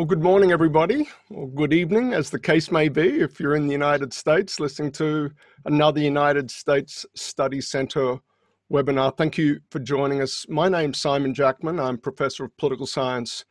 [0.00, 3.66] Well, good morning, everybody, or good evening, as the case may be, if you're in
[3.66, 5.28] the United States listening to
[5.64, 8.20] another United States Study Center
[8.72, 9.16] webinar.
[9.16, 10.46] Thank you for joining us.
[10.48, 11.80] My name's Simon Jackman.
[11.80, 13.44] I'm Professor of Political Science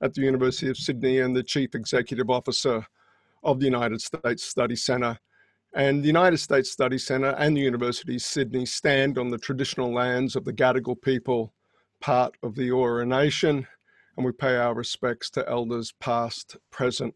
[0.00, 2.84] at the University of Sydney and the Chief Executive Officer
[3.44, 5.16] of the United States Study Center.
[5.72, 9.94] And the United States Study Center and the University of Sydney stand on the traditional
[9.94, 11.54] lands of the Gadigal people,
[12.00, 13.68] part of the Eora Nation,
[14.16, 17.14] and we pay our respects to elders past, present,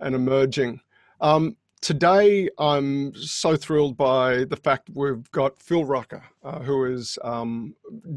[0.00, 0.80] and emerging.
[1.20, 7.18] Um, today, I'm so thrilled by the fact we've got Phil Rucker, uh, who is
[7.22, 7.74] um,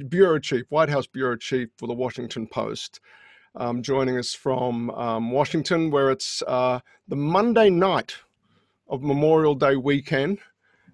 [0.07, 2.99] Bureau Chief, White House Bureau Chief for the Washington Post,
[3.55, 8.15] um, joining us from um, Washington, where it's uh, the Monday night
[8.87, 10.39] of Memorial Day weekend.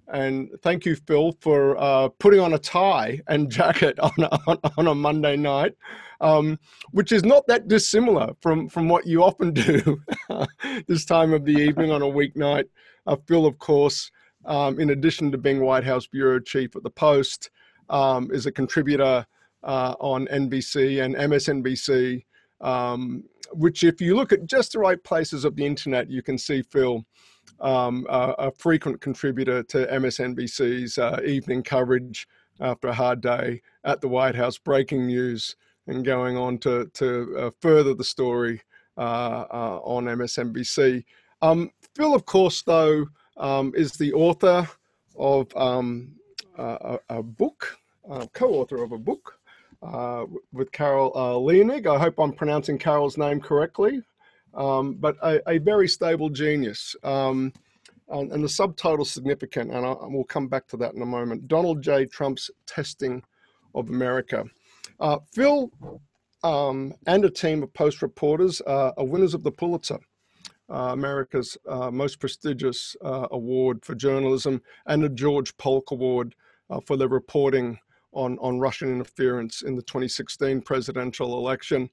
[0.07, 4.59] And thank you, Phil, for uh, putting on a tie and jacket on a, on,
[4.77, 5.75] on a Monday night,
[6.21, 6.59] um,
[6.91, 10.01] which is not that dissimilar from, from what you often do
[10.87, 12.65] this time of the evening on a weeknight.
[13.05, 14.11] Uh, Phil, of course,
[14.45, 17.49] um, in addition to being White House bureau chief at the Post,
[17.89, 19.25] um, is a contributor
[19.63, 22.23] uh, on NBC and MSNBC.
[22.59, 23.23] Um,
[23.53, 26.63] which, if you look at just the right places of the internet, you can see
[26.63, 27.05] Phil
[27.59, 32.27] um, a, a, frequent contributor to MSNBC's uh, evening coverage
[32.59, 35.55] after a hard day at the White House, breaking news
[35.87, 38.61] and going on to, to uh, further the story
[38.97, 41.03] uh, uh on MSNBC.
[41.41, 43.05] Um, Phil, of course, though,
[43.37, 44.67] um, is the author
[45.17, 46.15] of um,
[46.57, 47.77] a, a, book,
[48.09, 49.33] uh, co author of a book.
[49.83, 51.85] Uh, with Carol Leonig.
[51.85, 54.01] I hope I'm pronouncing Carol's name correctly
[54.57, 56.95] um, but a, a, very stable genius.
[57.03, 57.53] Um,
[58.09, 61.05] and, and, the subtitle is significant, and, I, we'll come back to that in a
[61.05, 61.47] moment.
[61.47, 62.05] Donald J.
[62.05, 63.23] Trump's Testing
[63.75, 64.45] of America.
[64.99, 65.71] Uh, Phil
[66.43, 69.99] um, and a team of Post reporters uh, are winners of the Pulitzer.
[70.69, 76.35] Uh, America's uh, most prestigious uh, award for journalism, and the George Polk Award
[76.69, 77.79] uh, for their reporting
[78.11, 81.89] on, on Russian interference in the 2016 presidential election.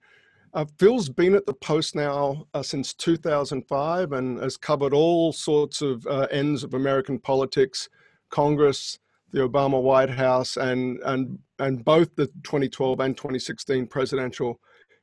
[0.54, 5.80] Uh, Phil's been at the Post now uh, since 2005 and has covered all sorts
[5.80, 7.88] of ends of American politics,
[8.30, 8.98] Congress,
[9.34, 14.60] the Obama White House, and and and both the 2012 and 2016 presidential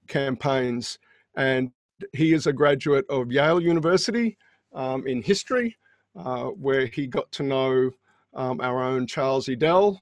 [0.08, 0.98] campaigns.
[1.36, 1.72] And
[2.14, 4.38] he is a graduate of Yale University
[4.74, 5.78] um, in history,
[6.16, 7.92] uh, where he got to know
[8.34, 10.00] um, our own Charles Edel,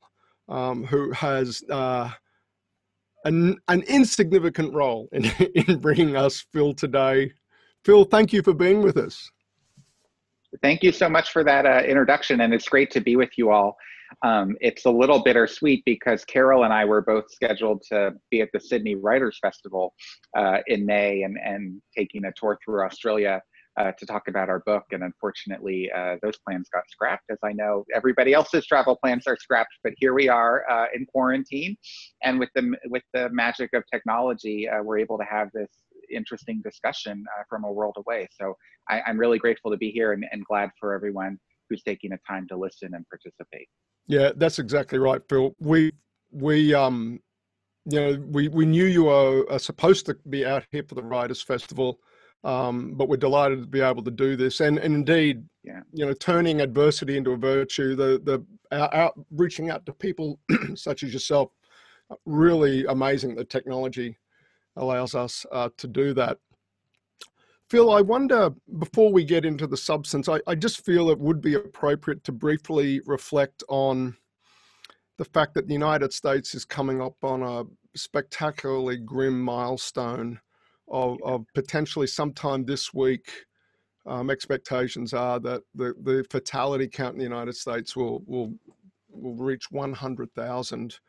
[0.48, 2.10] um, who has uh,
[3.26, 5.26] an, an insignificant role in,
[5.56, 7.32] in bringing us Phil today.
[7.84, 9.30] Phil, thank you for being with us.
[10.62, 13.52] Thank you so much for that uh, introduction, and it's great to be with you
[13.52, 13.78] all.
[14.24, 18.50] Um, it's a little bittersweet because Carol and I were both scheduled to be at
[18.54, 19.94] the Sydney Writers Festival
[20.38, 23.42] uh, in May and, and taking a tour through Australia
[23.80, 24.84] uh, to talk about our book.
[24.92, 29.38] And unfortunately, uh, those plans got scrapped, as I know everybody else's travel plans are
[29.40, 29.74] scrapped.
[29.84, 31.78] But here we are uh, in quarantine,
[32.24, 35.70] and with the with the magic of technology, uh, we're able to have this
[36.12, 38.28] interesting discussion uh, from a world away.
[38.32, 38.56] So
[38.90, 42.20] I, am really grateful to be here and, and glad for everyone who's taking the
[42.28, 43.68] time to listen and participate.
[44.08, 45.56] Yeah, that's exactly right, Phil.
[45.60, 45.92] We
[46.32, 47.20] we um
[47.86, 51.42] you know we we knew you were supposed to be out here for the Writers
[51.42, 52.00] Festival
[52.44, 55.82] um, but we're delighted to be able to do this, and, and indeed, yeah.
[55.92, 57.96] you know, turning adversity into a virtue.
[57.96, 60.40] The the out, reaching out to people
[60.76, 61.52] such as yourself,
[62.26, 63.36] really amazing.
[63.36, 64.18] The technology
[64.78, 66.38] allows us uh, to do that.
[67.70, 68.50] Phil, I wonder
[68.80, 72.32] before we get into the substance, I, I just feel it would be appropriate to
[72.32, 74.18] briefly reflect on
[75.20, 77.64] the fact that the United States is coming up on a
[77.96, 80.40] spectacularly grim milestone
[80.88, 83.32] of, of potentially sometime this week.
[84.08, 88.54] Um, expectations are that the, the fatality count in the United States will will
[89.12, 91.00] will reach 100,000.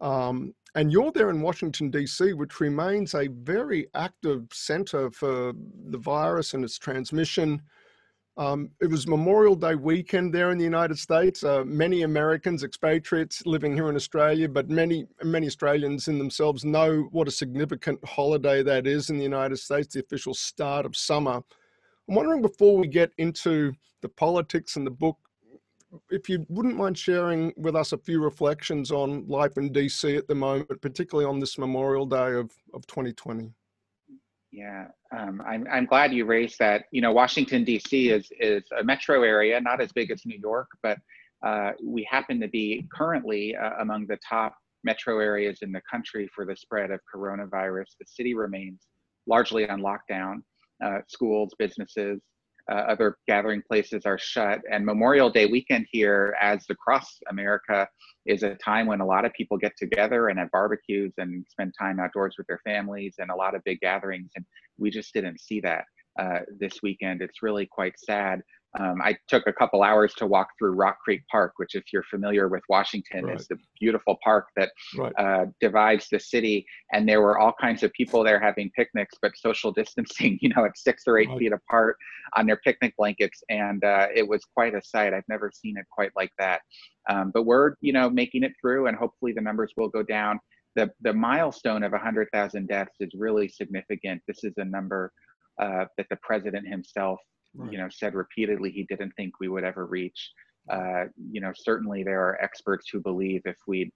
[0.00, 5.52] Um, and you're there in Washington, D.C., which remains a very active center for
[5.90, 7.62] the virus and its transmission.
[8.36, 11.44] Um, it was Memorial Day weekend there in the United States.
[11.44, 17.08] Uh, many Americans, expatriates living here in Australia, but many many Australians in themselves know
[17.12, 21.40] what a significant holiday that is in the United States, the official start of summer.
[22.08, 23.72] I'm wondering before we get into
[24.02, 25.16] the politics and the book,
[26.10, 30.28] if you wouldn't mind sharing with us a few reflections on life in DC at
[30.28, 33.52] the moment, particularly on this Memorial Day of, of 2020.
[34.52, 34.86] Yeah,
[35.16, 36.84] um, I'm, I'm glad you raised that.
[36.92, 38.10] You know, Washington, D.C.
[38.10, 40.98] is, is a metro area, not as big as New York, but
[41.44, 44.54] uh, we happen to be currently uh, among the top
[44.84, 47.86] metro areas in the country for the spread of coronavirus.
[47.98, 48.86] The city remains
[49.26, 50.42] largely on lockdown.
[50.84, 52.20] Uh, schools, businesses,
[52.70, 54.60] uh, other gathering places are shut.
[54.70, 57.88] And Memorial Day weekend here, as across America,
[58.26, 61.74] is a time when a lot of people get together and have barbecues and spend
[61.78, 64.30] time outdoors with their families and a lot of big gatherings.
[64.36, 64.44] And
[64.78, 65.84] we just didn't see that
[66.18, 67.20] uh, this weekend.
[67.22, 68.40] It's really quite sad.
[68.78, 72.04] Um, I took a couple hours to walk through Rock Creek Park, which, if you're
[72.04, 73.40] familiar with Washington, right.
[73.40, 75.12] is the beautiful park that right.
[75.16, 76.66] uh, divides the city.
[76.92, 80.64] And there were all kinds of people there having picnics, but social distancing, you know,
[80.64, 81.38] at six or eight right.
[81.38, 81.96] feet apart
[82.36, 83.42] on their picnic blankets.
[83.48, 85.14] And uh, it was quite a sight.
[85.14, 86.60] I've never seen it quite like that.
[87.08, 90.40] Um, but we're, you know, making it through, and hopefully the numbers will go down.
[90.74, 94.20] The, the milestone of 100,000 deaths is really significant.
[94.26, 95.12] This is a number
[95.60, 97.20] uh, that the president himself
[97.54, 97.72] right.
[97.72, 100.32] you know said repeatedly he didn't think we would ever reach
[100.70, 103.90] uh, you know certainly there are experts who believe if we'd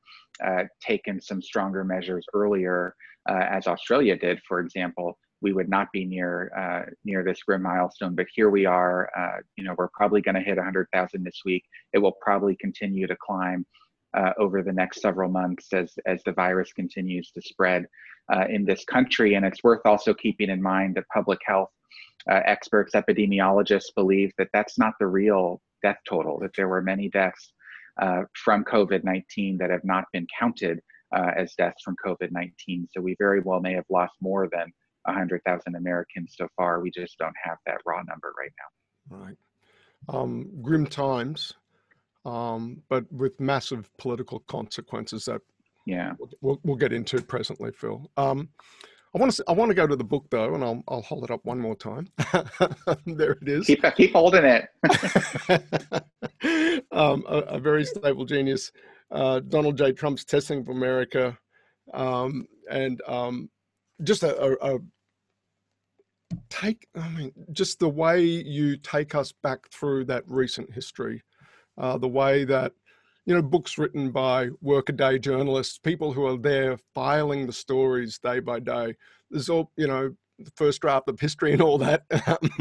[0.45, 2.95] uh, taken some stronger measures earlier
[3.29, 7.63] uh, as australia did for example we would not be near uh, near this grim
[7.63, 8.15] milestone.
[8.15, 11.65] But here we are uh, you know we're probably going to hit 100000 this week.
[11.93, 13.65] It will probably continue to climb
[14.17, 17.87] uh, over the next several months as as the virus continues to spread
[18.51, 19.35] in this country.
[19.35, 21.71] And it's worth also keeping in mind that public health
[22.31, 27.09] uh, experts, epidemiologists believe that that's not the real death total, that there were many
[27.09, 27.53] deaths
[28.01, 30.81] uh, from COVID 19 that have not been counted
[31.15, 32.89] uh, as deaths from COVID 19.
[32.91, 34.73] So we very well may have lost more than
[35.05, 36.81] 100,000 Americans so far.
[36.81, 39.17] We just don't have that raw number right now.
[39.17, 39.37] Right.
[40.09, 41.55] Um, grim times,
[42.25, 45.41] um, but with massive political consequences that
[45.87, 48.11] yeah we'll, we'll get into presently, Phil.
[48.17, 48.51] Um,
[49.15, 51.25] I want to I want to go to the book though, and I'll I'll hold
[51.25, 52.09] it up one more time.
[53.07, 53.67] there it is.
[53.67, 54.69] Keep keep holding it.
[56.93, 58.71] um, a, a, very stable genius,
[59.11, 59.93] uh, Donald J.
[59.93, 61.39] Trump's testing of America,
[61.95, 63.49] um, and um,
[64.03, 64.79] just a, a, a
[66.51, 66.87] take.
[66.95, 71.23] I mean, just the way you take us back through that recent history,
[71.79, 72.73] uh, the way that
[73.29, 78.41] you know, books written by workaday journalists, people who are there filing the stories day
[78.41, 78.95] by day.
[79.31, 82.05] There's all, you know, the first draft of history and all that,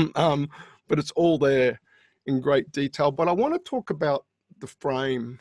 [0.16, 0.50] um,
[0.90, 1.80] but it's all there
[2.26, 3.12] in great detail.
[3.12, 4.26] But I want to talk about
[4.60, 5.40] the frame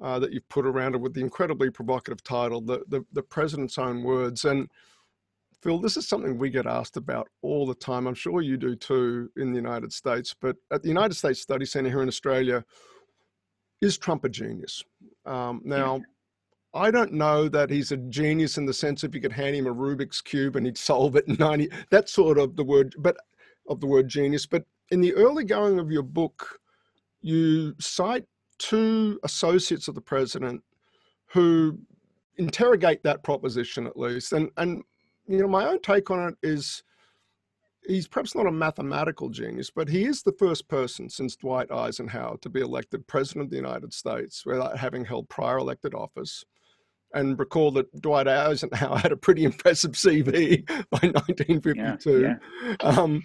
[0.00, 3.76] uh, that you've put around it with the incredibly provocative title, the, the, the president's
[3.76, 4.44] own words.
[4.44, 4.68] And
[5.62, 8.06] Phil, this is something we get asked about all the time.
[8.06, 10.32] I'm sure you do too in the United States.
[10.40, 12.64] But at the United States Study Center here in Australia,
[13.80, 14.82] is Trump a genius?
[15.26, 16.02] Um, now,
[16.72, 19.66] I don't know that he's a genius in the sense if you could hand him
[19.66, 21.68] a Rubik's cube and he'd solve it in 90.
[21.90, 23.16] That sort of the word, but
[23.68, 24.46] of the word genius.
[24.46, 26.60] But in the early going of your book,
[27.22, 28.24] you cite
[28.58, 30.62] two associates of the president
[31.26, 31.78] who
[32.36, 34.32] interrogate that proposition at least.
[34.32, 34.82] And and
[35.26, 36.82] you know, my own take on it is
[37.86, 42.36] he's perhaps not a mathematical genius, but he is the first person since Dwight Eisenhower
[42.38, 46.44] to be elected president of the United States without having held prior elected office.
[47.12, 52.20] And recall that Dwight Eisenhower had a pretty impressive CV by 1952.
[52.20, 52.36] Yeah,
[52.68, 52.76] yeah.
[52.86, 53.22] Um,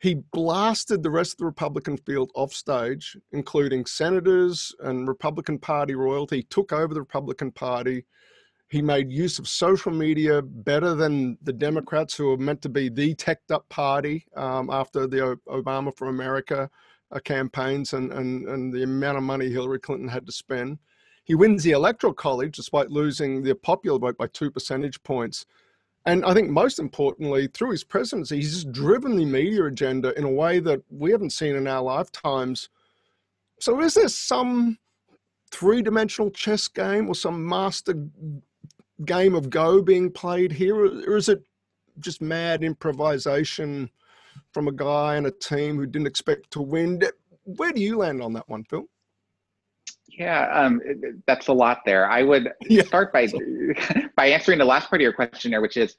[0.00, 5.94] he blasted the rest of the Republican field off stage, including senators and Republican Party
[5.94, 6.44] royalty.
[6.44, 8.04] Took over the Republican Party
[8.68, 12.90] he made use of social media better than the Democrats, who are meant to be
[12.90, 16.68] the teched up party um, after the Obama for America
[17.10, 20.78] uh, campaigns and, and, and the amount of money Hillary Clinton had to spend.
[21.24, 25.46] He wins the Electoral College despite losing the popular vote by two percentage points.
[26.04, 30.30] And I think most importantly, through his presidency, he's driven the media agenda in a
[30.30, 32.68] way that we haven't seen in our lifetimes.
[33.60, 34.78] So, is there some
[35.50, 37.94] three dimensional chess game or some master
[39.04, 41.42] game of Go being played here, or is it
[42.00, 43.90] just mad improvisation
[44.52, 47.02] from a guy and a team who didn't expect to win?
[47.44, 48.84] Where do you land on that one, Phil?
[50.08, 50.80] Yeah, um,
[51.26, 52.10] that's a lot there.
[52.10, 52.82] I would yeah.
[52.82, 53.28] start by
[54.16, 55.94] by answering the last part of your question there, which is,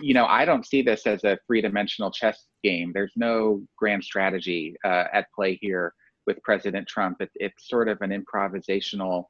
[0.00, 2.92] you know, I don't see this as a three-dimensional chess game.
[2.92, 5.94] There's no grand strategy uh, at play here
[6.26, 7.20] with President Trump.
[7.20, 9.24] It, it's sort of an improvisational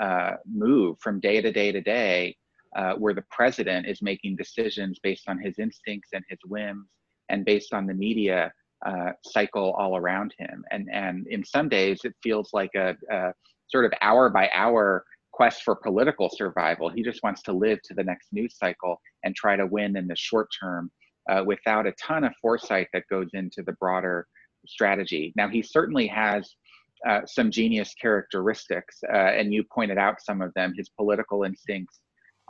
[0.00, 2.36] uh, move from day to day to day
[2.76, 6.86] uh, where the president is making decisions based on his instincts and his whims
[7.28, 8.52] and based on the media
[8.86, 10.64] uh, cycle all around him.
[10.70, 13.32] And, and in some days, it feels like a, a
[13.68, 16.88] sort of hour by hour quest for political survival.
[16.88, 20.06] He just wants to live to the next news cycle and try to win in
[20.06, 20.90] the short term
[21.30, 24.26] uh, without a ton of foresight that goes into the broader
[24.66, 25.32] strategy.
[25.36, 26.50] Now, he certainly has
[27.08, 32.00] uh, some genius characteristics, uh, and you pointed out some of them his political instincts,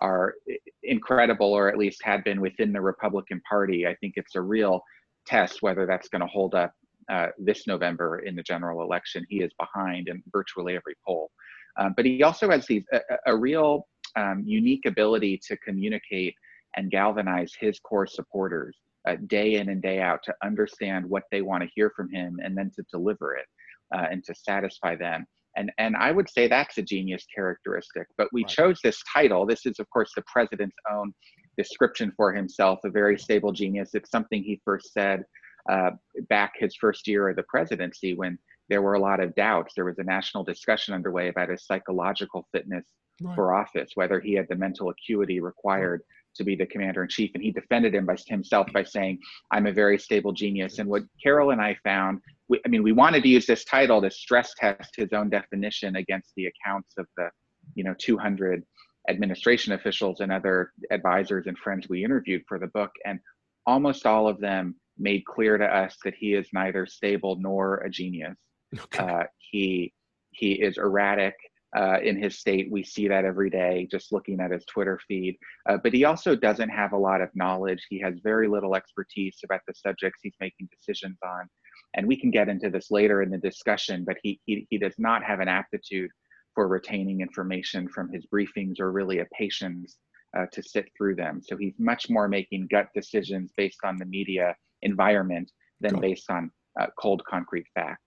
[0.01, 0.35] are
[0.83, 3.87] incredible, or at least had been within the Republican Party.
[3.87, 4.83] I think it's a real
[5.27, 6.73] test whether that's going to hold up
[7.11, 9.25] uh, this November in the general election.
[9.29, 11.31] He is behind in virtually every poll.
[11.79, 13.87] Um, but he also has these a, a real
[14.17, 16.35] um, unique ability to communicate
[16.77, 18.77] and galvanize his core supporters
[19.09, 22.39] uh, day in and day out to understand what they want to hear from him
[22.43, 23.47] and then to deliver it
[23.95, 25.27] uh, and to satisfy them.
[25.59, 28.07] And, and I would say that's a genius characteristic.
[28.17, 28.49] But we right.
[28.49, 29.45] chose this title.
[29.45, 31.13] This is, of course, the president's own
[31.57, 33.91] description for himself, a very stable genius.
[33.95, 35.25] It's something he first said
[35.71, 35.91] uh,
[36.31, 38.39] back his first year of the presidency when
[38.69, 39.75] there were a lot of doubts.
[39.75, 42.87] There was a national discussion underway about his psychological fitness
[43.23, 43.35] right.
[43.35, 46.03] for office, whether he had the mental acuity required
[46.37, 47.31] to be the commander in chief.
[47.35, 49.19] And he defended him by himself by saying,
[49.51, 50.79] I'm a very stable genius.
[50.79, 54.01] And what Carol and I found, we, I mean, we wanted to use this title
[54.03, 57.29] to stress test his own definition against the accounts of the,
[57.75, 58.63] you know, 200
[59.09, 62.91] administration officials and other advisors and friends we interviewed for the book.
[63.05, 63.19] And
[63.67, 67.91] almost all of them made clear to us that he is neither stable nor a
[67.91, 68.37] genius.
[68.79, 68.99] Okay.
[68.99, 69.93] Uh, he
[70.33, 71.35] he is erratic
[71.77, 72.71] uh, in his state.
[72.71, 75.37] We see that every day just looking at his Twitter feed.
[75.69, 77.85] Uh, but he also doesn't have a lot of knowledge.
[77.89, 81.49] He has very little expertise about the subjects he's making decisions on.
[81.95, 84.95] And we can get into this later in the discussion, but he, he, he does
[84.99, 86.11] not have an aptitude
[86.55, 89.97] for retaining information from his briefings or really a patience
[90.37, 91.41] uh, to sit through them.
[91.43, 96.51] So he's much more making gut decisions based on the media environment than based on
[96.81, 98.03] uh, cold concrete fact.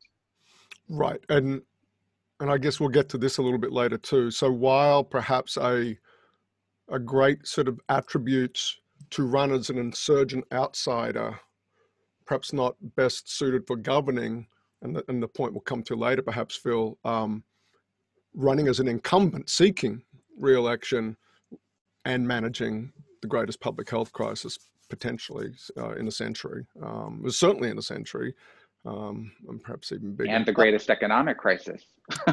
[0.89, 1.23] Right.
[1.29, 1.61] And
[2.39, 4.31] and I guess we'll get to this a little bit later too.
[4.31, 5.97] So while perhaps a
[6.89, 8.77] a great sort of attributes
[9.11, 11.39] to run as an insurgent outsider,
[12.31, 14.47] perhaps not best suited for governing,
[14.83, 17.43] and the, and the point we'll come to later, perhaps Phil, um,
[18.33, 20.01] running as an incumbent seeking
[20.39, 21.17] re-election
[22.05, 22.89] and managing
[23.21, 24.57] the greatest public health crisis
[24.89, 28.33] potentially uh, in a century, um, was certainly in a century,
[28.85, 30.31] um, and perhaps even bigger.
[30.31, 31.83] And the greatest economic crisis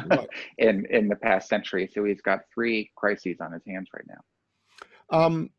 [0.09, 0.29] right.
[0.59, 1.89] in in the past century.
[1.93, 5.19] So he's got three crises on his hands right now.
[5.25, 5.49] Um,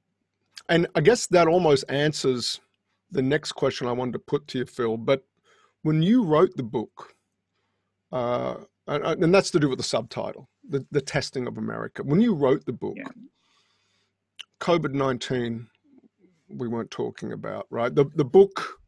[0.70, 2.58] and I guess that almost answers
[3.10, 4.96] the next question I wanted to put to you, Phil.
[4.96, 5.24] But
[5.82, 7.14] when you wrote the book,
[8.12, 12.02] uh, and, and, that's to do with the subtitle, the, the testing of America.
[12.02, 13.08] When you wrote the book, yeah.
[14.60, 15.68] COVID nineteen,
[16.48, 17.94] we weren't talking about, right?
[17.94, 18.80] The the book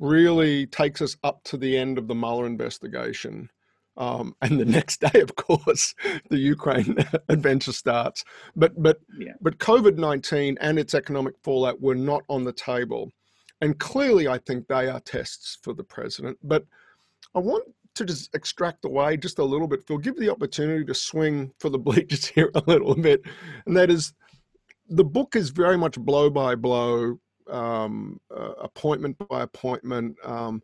[0.00, 3.48] really takes us up to the end of the Mueller investigation.
[3.96, 5.94] Um, and the next day, of course,
[6.30, 6.96] the Ukraine
[7.28, 8.24] adventure starts.
[8.56, 9.34] But but yeah.
[9.40, 13.10] but COVID nineteen and its economic fallout were not on the table,
[13.64, 16.36] and clearly, I think they are tests for the president.
[16.42, 16.66] But
[17.34, 19.96] I want to just extract away just a little bit, Phil.
[19.96, 23.22] Give the opportunity to swing for the bleachers here a little bit,
[23.64, 24.12] and that is,
[24.90, 27.18] the book is very much blow by blow
[27.50, 30.62] um, uh, appointment by appointment, um,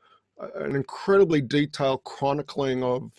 [0.57, 3.11] an incredibly detailed chronicling of,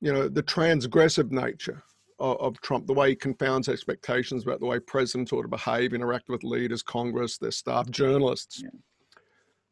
[0.00, 1.84] you know, the transgressive nature
[2.18, 5.94] of, of, Trump, the way he confounds expectations about the way presidents ought to behave,
[5.94, 8.62] interact with leaders, Congress, their staff, journalists.
[8.62, 8.70] Yeah.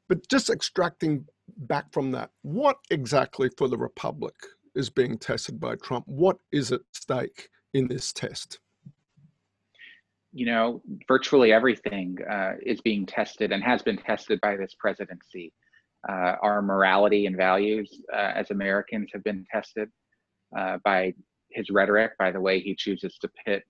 [0.09, 4.35] But just extracting back from that, what exactly for the Republic
[4.75, 6.07] is being tested by Trump?
[6.07, 8.59] What is at stake in this test?
[10.33, 15.53] you know, virtually everything uh, is being tested and has been tested by this presidency.
[16.09, 19.91] Uh, our morality and values uh, as Americans have been tested
[20.57, 21.13] uh, by
[21.51, 23.65] his rhetoric, by the way he chooses to pit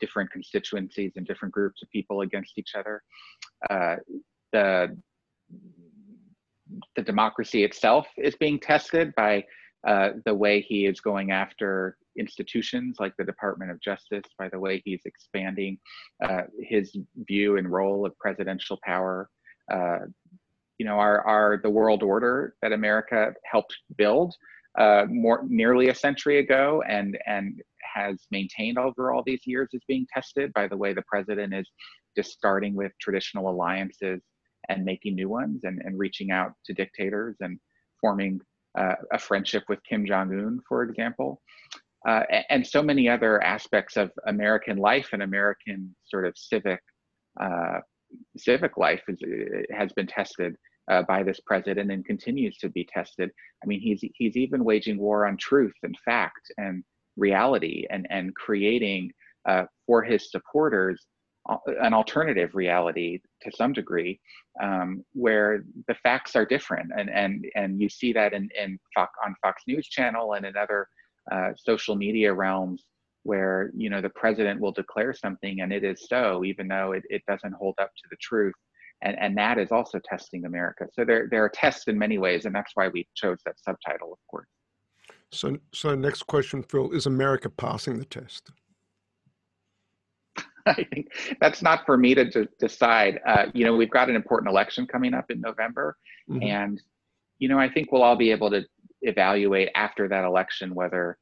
[0.00, 3.02] different constituencies and different groups of people against each other.
[3.70, 3.96] Uh,
[4.52, 4.96] the
[6.96, 9.44] the democracy itself is being tested by
[9.86, 14.58] uh, the way he is going after institutions like the Department of Justice, by the
[14.58, 15.78] way he's expanding
[16.24, 16.96] uh, his
[17.28, 19.30] view and role of presidential power.
[19.72, 19.98] Uh,
[20.78, 24.34] you know, our, our the world order that America helped build
[24.78, 27.60] uh, more nearly a century ago and and
[27.94, 31.68] has maintained over all these years is being tested by the way the president is
[32.14, 34.20] discarding with traditional alliances
[34.68, 37.58] and making new ones and, and reaching out to dictators and
[38.00, 38.40] forming
[38.78, 41.40] uh, a friendship with Kim Jong Un, for example
[42.06, 46.80] uh, and so many other aspects of American life and American sort of civic
[47.40, 47.80] uh,
[48.36, 49.18] civic life is,
[49.72, 50.56] has been tested
[50.90, 53.30] uh, by this president and continues to be tested.
[53.62, 56.84] I mean, he's he's even waging war on truth and fact and
[57.16, 59.10] reality and and creating
[59.48, 61.17] uh, for his supporters uh,
[61.80, 64.20] an alternative reality to some degree
[64.62, 69.12] um, where the facts are different and and and you see that in, in Fox,
[69.24, 70.86] on Fox News channel and in other
[71.32, 72.84] uh, social media realms
[73.22, 77.02] where you know the president will declare something and it is so, even though it,
[77.08, 78.54] it doesn't hold up to the truth.
[79.00, 80.86] And, and that is also testing America.
[80.92, 84.12] So there, there are tests in many ways, and that's why we chose that subtitle,
[84.12, 84.48] of course.
[85.30, 88.50] So, so next question, Phil: Is America passing the test?
[90.78, 91.08] I think
[91.40, 93.20] that's not for me to d- decide.
[93.26, 95.96] Uh, you know, we've got an important election coming up in November,
[96.30, 96.42] mm-hmm.
[96.42, 96.82] and
[97.38, 98.64] you know, I think we'll all be able to
[99.02, 101.18] evaluate after that election whether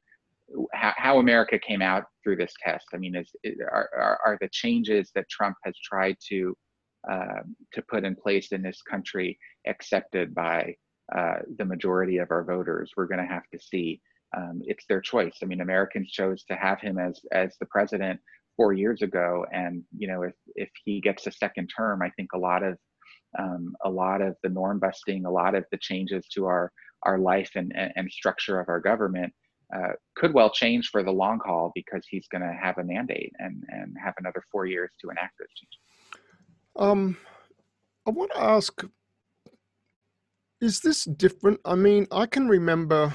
[0.72, 2.86] how, how America came out through this test.
[2.94, 6.56] I mean, is, is are, are, are the changes that Trump has tried to
[7.10, 10.74] uh, to put in place in this country accepted by
[11.16, 12.90] uh, the majority of our voters?
[12.96, 14.00] We're going to have to see.
[14.36, 15.36] Um, it's their choice.
[15.42, 18.20] I mean, Americans chose to have him as as the president
[18.56, 22.30] four years ago, and you know, if if he gets a second term, I think
[22.34, 22.78] a lot of
[23.38, 26.72] um, a lot of the norm busting, a lot of the changes to our
[27.02, 29.32] our life and, and structure of our government
[29.74, 33.32] uh, could well change for the long haul because he's going to have a mandate
[33.38, 36.24] and, and have another four years to enact those changes.
[36.76, 37.16] Um,
[38.06, 38.84] I want to ask
[40.60, 41.60] is this different?
[41.64, 43.12] I mean, I can remember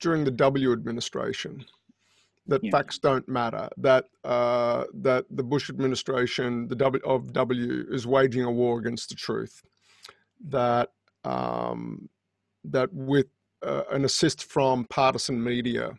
[0.00, 1.64] during the W administration
[2.50, 2.70] that yeah.
[2.72, 3.68] facts don't matter.
[3.76, 9.08] That uh, that the Bush administration, the W of W, is waging a war against
[9.08, 9.62] the truth.
[10.48, 10.90] That
[11.24, 12.08] um,
[12.64, 13.28] that with
[13.64, 15.92] uh, an assist from partisan media,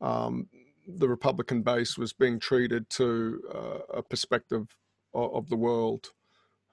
[0.00, 0.48] um,
[0.86, 4.66] the Republican base was being treated to uh, a perspective
[5.14, 6.10] of, of the world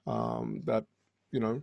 [0.06, 0.84] um, that
[1.30, 1.62] you know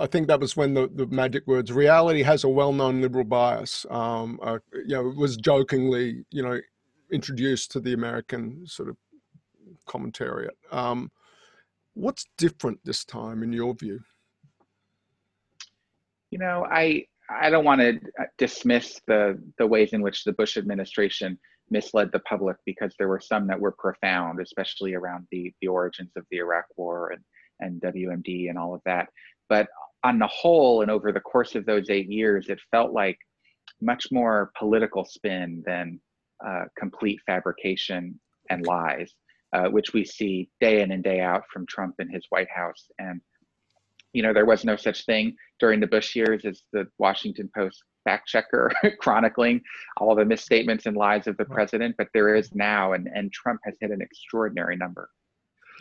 [0.00, 3.84] I think that was when the, the magic words reality has a well-known liberal bias.
[3.90, 6.58] Um, uh, you know, it was jokingly, you know,
[7.12, 8.96] introduced to the American sort of
[9.86, 10.50] commentariat.
[10.70, 11.10] Um,
[11.94, 14.00] what's different this time, in your view?
[16.30, 18.00] You know, I I don't want to
[18.38, 21.38] dismiss the the ways in which the Bush administration
[21.70, 26.10] misled the public because there were some that were profound, especially around the the origins
[26.16, 27.22] of the Iraq War and
[27.60, 29.08] and WMD and all of that.
[29.48, 29.68] But
[30.02, 33.18] on the whole, and over the course of those eight years, it felt like
[33.80, 36.00] much more political spin than
[36.46, 38.18] uh, complete fabrication
[38.50, 39.14] and lies,
[39.52, 42.90] uh, which we see day in and day out from Trump and his White House.
[42.98, 43.20] And,
[44.12, 47.82] you know, there was no such thing during the Bush years as the Washington Post
[48.04, 48.70] fact checker
[49.00, 49.60] chronicling
[49.96, 53.60] all the misstatements and lies of the president, but there is now, and, and Trump
[53.64, 55.08] has hit an extraordinary number.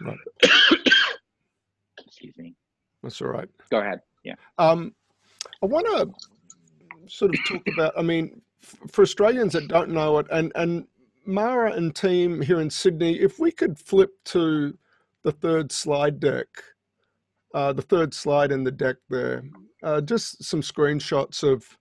[0.01, 0.17] Right.
[2.05, 2.55] Excuse me.
[3.01, 3.49] That's all right.
[3.69, 3.99] Go ahead.
[4.23, 4.35] Yeah.
[4.57, 4.95] Um,
[5.61, 7.93] I want to sort of talk about.
[7.97, 8.41] I mean,
[8.91, 10.87] for Australians that don't know it, and and
[11.25, 14.77] Mara and team here in Sydney, if we could flip to
[15.23, 16.47] the third slide deck,
[17.53, 19.43] uh, the third slide in the deck there,
[19.83, 21.77] uh, just some screenshots of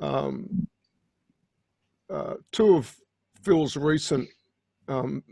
[0.00, 0.68] um,
[2.12, 2.94] uh, two of
[3.42, 4.28] Phil's recent
[4.88, 5.22] um,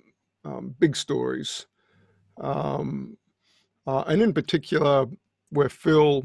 [0.44, 1.66] um, big stories,
[2.40, 3.16] um,
[3.86, 5.06] uh, and in particular,
[5.50, 6.24] where Phil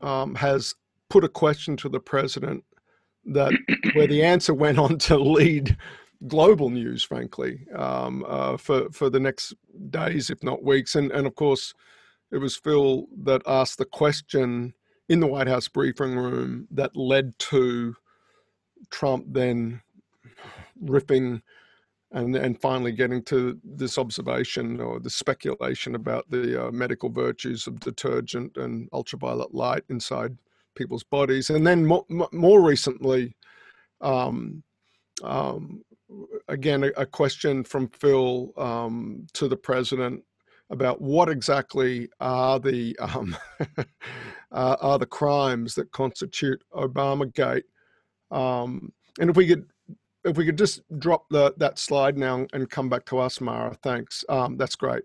[0.00, 0.74] um, has
[1.10, 2.64] put a question to the president
[3.28, 3.52] that
[3.94, 5.76] where the answer went on to lead
[6.26, 9.54] global news, frankly, um, uh, for for the next
[9.90, 10.94] days, if not weeks.
[10.94, 11.74] And and of course,
[12.30, 14.74] it was Phil that asked the question
[15.08, 17.94] in the White House briefing room that led to
[18.90, 19.80] Trump then
[20.84, 21.42] riffing
[22.12, 27.66] and and finally getting to this observation or the speculation about the uh, medical virtues
[27.66, 30.36] of detergent and ultraviolet light inside
[30.78, 31.50] people's bodies.
[31.50, 33.36] And then more, more recently,
[34.00, 34.62] um,
[35.24, 35.82] um,
[36.46, 40.22] again, a, a, question from Phil um, to the president
[40.70, 43.36] about what exactly are the um,
[44.52, 47.64] uh, are the crimes that constitute Obamagate.
[48.30, 49.66] Um, and if we could
[50.24, 53.74] if we could just drop the that slide now and come back to us, Mara,
[53.82, 54.24] thanks.
[54.28, 55.02] Um, that's great.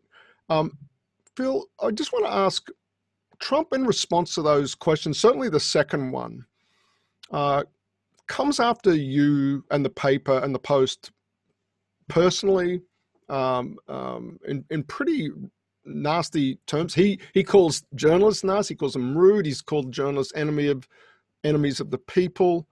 [1.35, 2.69] Phil, I just want to ask
[3.43, 6.45] Trump, in response to those questions, certainly the second one,
[7.31, 7.63] uh,
[8.27, 11.11] comes after you and the paper and the Post
[12.07, 12.81] personally
[13.27, 15.29] um, um, in, in pretty
[15.83, 16.93] nasty terms.
[16.93, 18.75] He he calls journalists nasty.
[18.75, 19.45] He calls them rude.
[19.45, 20.87] He's called journalists enemy of
[21.43, 22.65] enemies of the people.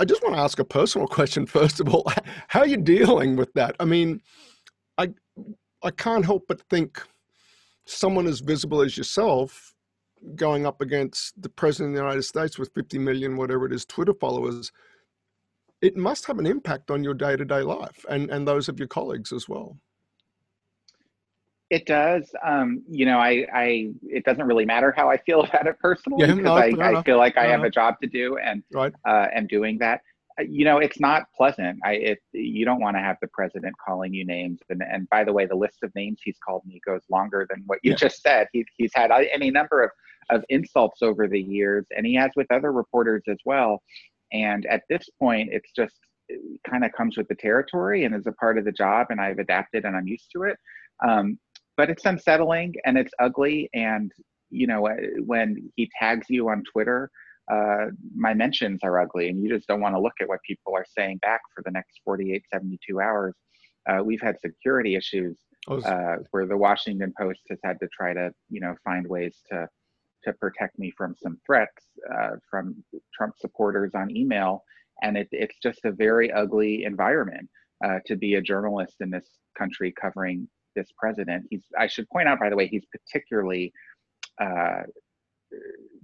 [0.00, 2.10] I just want to ask a personal question first of all.
[2.48, 3.76] How are you dealing with that?
[3.78, 4.20] I mean,
[4.98, 5.10] I
[5.84, 7.00] I can't help but think
[7.86, 9.74] someone as visible as yourself
[10.36, 13.84] going up against the president of the United States with 50 million, whatever it is,
[13.84, 14.70] Twitter followers,
[15.82, 18.78] it must have an impact on your day to day life and, and those of
[18.78, 19.76] your colleagues as well.
[21.70, 22.28] It does.
[22.44, 26.26] Um, you know, I, I, it doesn't really matter how I feel about it personally
[26.26, 28.38] because yeah, no, I, no, I, feel like no, I have a job to do
[28.38, 28.92] and right.
[29.06, 30.02] uh, am doing that.
[30.48, 31.78] You know, it's not pleasant.
[31.84, 34.60] I it you don't want to have the president calling you names.
[34.68, 37.62] And and by the way, the list of names he's called me goes longer than
[37.66, 37.96] what you yeah.
[37.96, 38.48] just said.
[38.52, 39.90] He, he's had any number of
[40.30, 43.82] of insults over the years, and he has with other reporters as well.
[44.32, 45.96] And at this point, it's just
[46.28, 49.08] it kind of comes with the territory and is a part of the job.
[49.10, 50.56] And I've adapted and I'm used to it.
[51.06, 51.38] Um,
[51.76, 53.68] but it's unsettling and it's ugly.
[53.74, 54.12] And
[54.50, 54.88] you know,
[55.24, 57.10] when he tags you on Twitter
[57.50, 60.74] uh, my mentions are ugly and you just don't want to look at what people
[60.74, 63.34] are saying back for the next 48 72 hours.
[63.88, 65.38] Uh, we've had security issues
[65.84, 69.68] uh, where the washington post has had to try to you know find ways to
[70.24, 72.82] to protect me from some threats uh, from
[73.14, 74.62] trump supporters on email.
[75.02, 77.48] And it, it's just a very ugly environment
[77.84, 79.26] uh, to be a journalist in this
[79.56, 81.46] country covering this president.
[81.50, 83.72] He's i should point out by the way he's particularly
[84.40, 84.82] uh,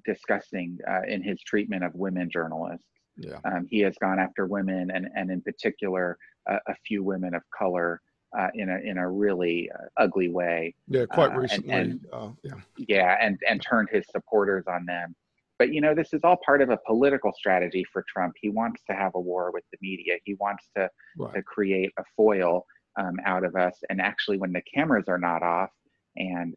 [0.07, 2.87] discussing uh, in his treatment of women journalists.
[3.19, 3.39] Yeah.
[3.45, 6.19] Um, he has gone after women and, and in particular,
[6.51, 8.01] uh, a few women of color
[8.39, 10.75] uh, in a in a really uh, ugly way.
[10.89, 11.73] Yeah, quite uh, recently.
[11.73, 12.55] And, and uh, yeah.
[12.77, 15.15] Yeah, and and turned his supporters on them.
[15.59, 18.35] But you know, this is all part of a political strategy for Trump.
[18.41, 20.15] He wants to have a war with the media.
[20.25, 21.35] He wants to right.
[21.35, 22.67] to create a foil
[22.99, 23.79] um, out of us.
[23.89, 25.71] And actually, when the cameras are not off,
[26.17, 26.55] and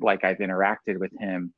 [0.00, 1.52] like I've interacted with him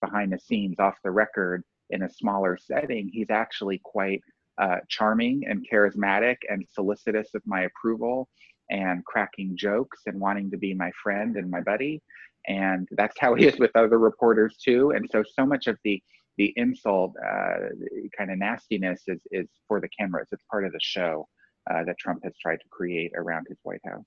[0.00, 4.22] behind the scenes off the record in a smaller setting, he's actually quite
[4.60, 8.28] uh, charming and charismatic and solicitous of my approval
[8.70, 12.02] and cracking jokes and wanting to be my friend and my buddy.
[12.48, 14.90] And that's how he is with other reporters too.
[14.90, 16.02] And so, so much of the
[16.38, 17.68] the insult uh,
[18.16, 20.28] kind of nastiness is is for the cameras.
[20.32, 21.28] It's part of the show
[21.70, 24.04] uh, that Trump has tried to create around his White House.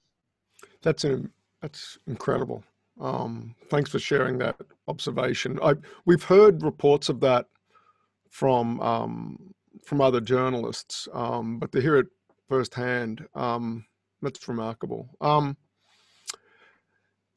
[0.81, 1.21] That's a,
[1.61, 2.63] that's incredible.
[2.99, 4.55] Um, thanks for sharing that
[4.87, 5.59] observation.
[5.61, 7.47] I, we've heard reports of that
[8.29, 9.53] from um,
[9.83, 12.07] from other journalists, um, but to hear it
[12.47, 13.85] firsthand, um,
[14.21, 15.09] that's remarkable.
[15.21, 15.57] Um,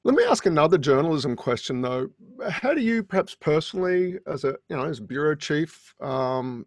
[0.04, 2.08] let me ask another journalism question, though.
[2.48, 6.64] How do you, perhaps personally, as a you know as bureau chief, um,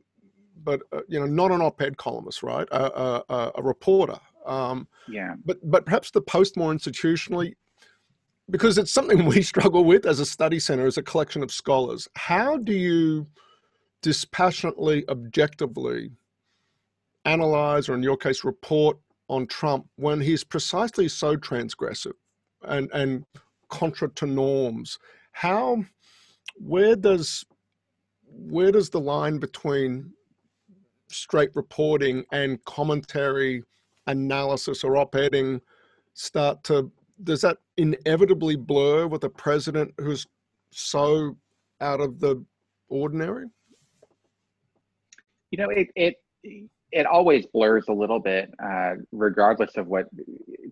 [0.63, 2.67] but uh, you know not an op-ed columnist, right?
[2.71, 4.19] A, a, a reporter.
[5.07, 5.35] yeah.
[5.45, 7.53] But but perhaps the post more institutionally
[8.51, 12.07] because it's something we struggle with as a study center, as a collection of scholars.
[12.15, 13.25] How do you
[14.01, 16.11] dispassionately, objectively
[17.25, 18.97] analyze, or in your case, report
[19.29, 22.13] on Trump when he's precisely so transgressive
[22.63, 23.25] and, and
[23.69, 24.99] contra to norms?
[25.31, 25.83] How,
[26.57, 27.45] where does,
[28.25, 30.11] where does the line between
[31.09, 33.63] straight reporting and commentary,
[34.07, 35.61] analysis, or op-editing
[36.13, 36.91] start to
[37.23, 40.25] does that inevitably blur with a president who's
[40.71, 41.35] so
[41.79, 42.43] out of the
[42.89, 43.47] ordinary?
[45.51, 46.15] You know, it it
[46.91, 50.07] it always blurs a little bit, uh, regardless of what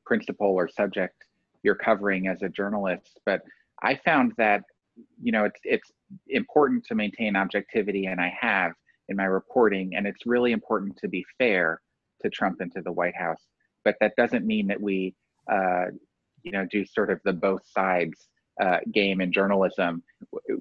[0.05, 1.15] principle or subject
[1.63, 3.19] you're covering as a journalist.
[3.25, 3.41] But
[3.81, 4.63] I found that
[5.21, 5.91] you know it's it's
[6.27, 8.73] important to maintain objectivity, and I have
[9.09, 11.81] in my reporting, and it's really important to be fair
[12.21, 13.41] to Trump and to the White House.
[13.83, 15.15] But that doesn't mean that we
[15.51, 15.85] uh,
[16.43, 18.27] you know do sort of the both sides
[18.61, 20.03] uh, game in journalism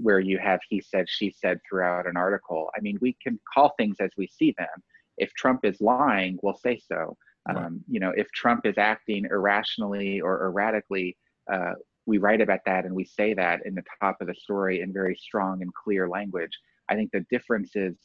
[0.00, 2.70] where you have he said she said throughout an article.
[2.76, 4.82] I mean we can call things as we see them.
[5.16, 7.16] If trump is lying we'll say so.
[7.48, 11.16] Um, you know if trump is acting irrationally or erratically
[11.50, 11.72] uh,
[12.06, 14.92] we write about that and we say that in the top of the story in
[14.92, 16.52] very strong and clear language.
[16.88, 17.96] I think the difference is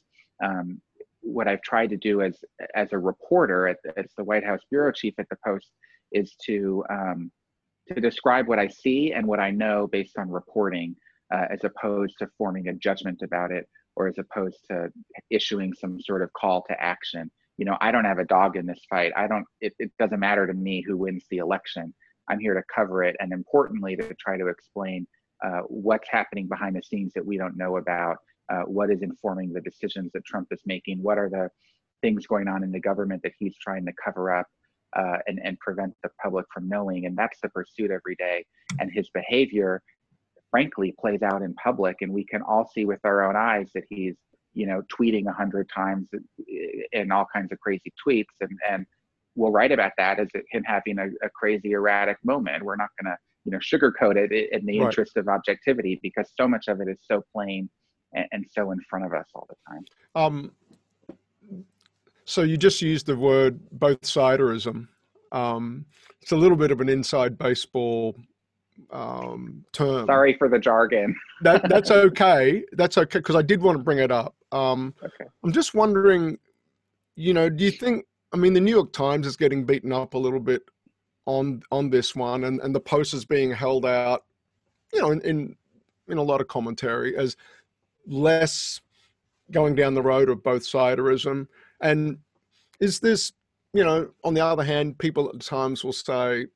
[0.43, 0.81] um,
[1.23, 2.43] what i've tried to do as
[2.75, 5.71] as a reporter at, as the white house bureau chief at the post
[6.11, 7.31] is to um,
[7.89, 10.95] to describe what I see and what I know based on reporting,
[11.33, 14.89] uh, as opposed to forming a judgment about it or as opposed to
[15.29, 17.29] issuing some sort of call to action.
[17.57, 19.11] You know, I don't have a dog in this fight.
[19.15, 21.93] I don't, it, it doesn't matter to me who wins the election.
[22.29, 25.05] I'm here to cover it and importantly to try to explain
[25.45, 28.17] uh, what's happening behind the scenes that we don't know about,
[28.51, 31.49] uh, what is informing the decisions that Trump is making, what are the
[32.01, 34.47] things going on in the government that he's trying to cover up,
[34.95, 37.05] uh, and, and prevent the public from knowing.
[37.05, 38.45] And that's the pursuit every day.
[38.79, 39.81] And his behavior,
[40.51, 41.97] frankly, plays out in public.
[42.01, 44.15] And we can all see with our own eyes that he's,
[44.53, 46.07] you know, tweeting a hundred times
[46.91, 48.25] in all kinds of crazy tweets.
[48.41, 48.85] And, and
[49.35, 52.63] we'll write about that as him having a, a crazy erratic moment.
[52.63, 54.85] We're not going to, you know, sugarcoat it in the right.
[54.85, 57.69] interest of objectivity because so much of it is so plain
[58.13, 59.83] and, and so in front of us all the time.
[60.15, 60.51] Um,
[62.25, 64.87] so you just used the word both siderism.
[65.31, 65.85] Um,
[66.21, 68.15] it's a little bit of an inside baseball
[68.91, 70.05] um, term.
[70.05, 71.15] Sorry for the jargon.
[71.41, 72.63] that, that's okay.
[72.73, 74.35] That's okay because I did want to bring it up.
[74.51, 75.25] Um, okay.
[75.43, 76.37] I'm just wondering
[77.15, 78.05] you know, do you think?
[78.31, 80.63] I mean, the New York Times is getting beaten up a little bit
[81.25, 84.23] on on this one, and and the post is being held out,
[84.91, 85.55] you know, in in,
[86.07, 87.37] in a lot of commentary as
[88.07, 88.81] less
[89.51, 91.47] going down the road of both siderism.
[91.81, 92.17] And
[92.79, 93.31] is this,
[93.73, 96.47] you know, on the other hand, people at times will say,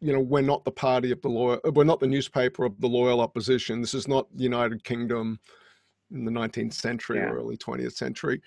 [0.00, 2.86] you know, we're not the party of the loyal, we're not the newspaper of the
[2.86, 3.80] loyal opposition.
[3.80, 5.40] This is not the United Kingdom
[6.12, 7.24] in the 19th century yeah.
[7.24, 8.40] or early 20th century.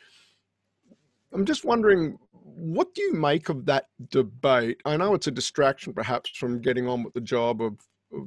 [1.34, 4.82] I'm just wondering, what do you make of that debate?
[4.86, 7.78] I know it's a distraction perhaps from getting on with the job of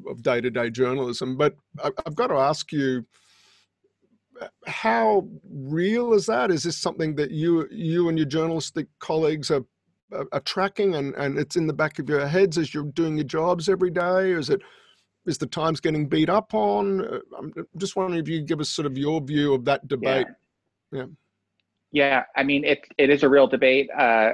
[0.09, 3.05] of day to day journalism, but I've got to ask you,
[4.67, 6.51] how real is that?
[6.51, 9.65] Is this something that you you and your journalistic colleagues are,
[10.13, 13.17] are, are tracking and, and it's in the back of your heads as you're doing
[13.17, 14.33] your jobs every day?
[14.33, 14.61] Is it
[15.27, 17.01] is the Times getting beat up on?
[17.05, 20.27] Uh, I'm just wondering if you give us sort of your view of that debate.
[20.91, 21.01] Yeah.
[21.01, 21.07] yeah.
[21.93, 22.87] Yeah, I mean it.
[22.97, 23.91] It is a real debate.
[23.97, 24.31] Uh,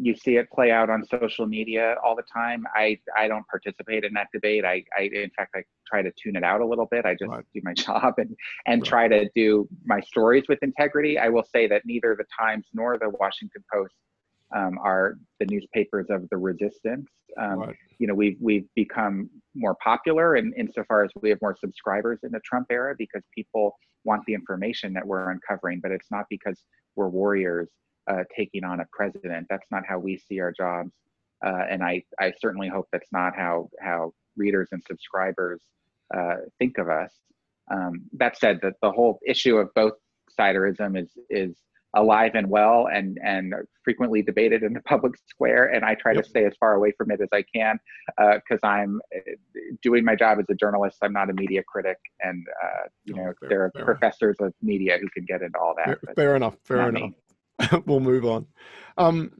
[0.00, 2.64] you see it play out on social media all the time.
[2.74, 4.64] I I don't participate in that debate.
[4.64, 7.04] I, I in fact I try to tune it out a little bit.
[7.04, 7.44] I just right.
[7.52, 8.34] do my job and
[8.66, 8.88] and right.
[8.88, 11.18] try to do my stories with integrity.
[11.18, 13.94] I will say that neither the Times nor the Washington Post
[14.56, 17.10] um, are the newspapers of the resistance.
[17.38, 17.76] Um, right.
[17.98, 22.30] You know, we've we've become more popular in insofar as we have more subscribers in
[22.30, 26.58] the Trump era because people want the information that we're uncovering, but it's not because
[26.96, 27.68] we're warriors
[28.10, 29.46] uh, taking on a president.
[29.48, 30.92] That's not how we see our jobs,
[31.44, 35.60] uh, and I I certainly hope that's not how how readers and subscribers
[36.14, 37.12] uh, think of us.
[37.70, 39.94] Um, that said, that the whole issue of both
[40.38, 41.56] siderism is is
[41.94, 46.22] alive and well and and frequently debated in the public square and i try yep.
[46.22, 47.78] to stay as far away from it as i can
[48.16, 49.20] because uh, i'm uh,
[49.82, 53.32] doing my job as a journalist i'm not a media critic and uh, you know
[53.40, 54.48] fair, there are professors enough.
[54.48, 57.12] of media who can get into all that fair, fair enough fair enough
[57.86, 58.46] we'll move on
[58.98, 59.30] um,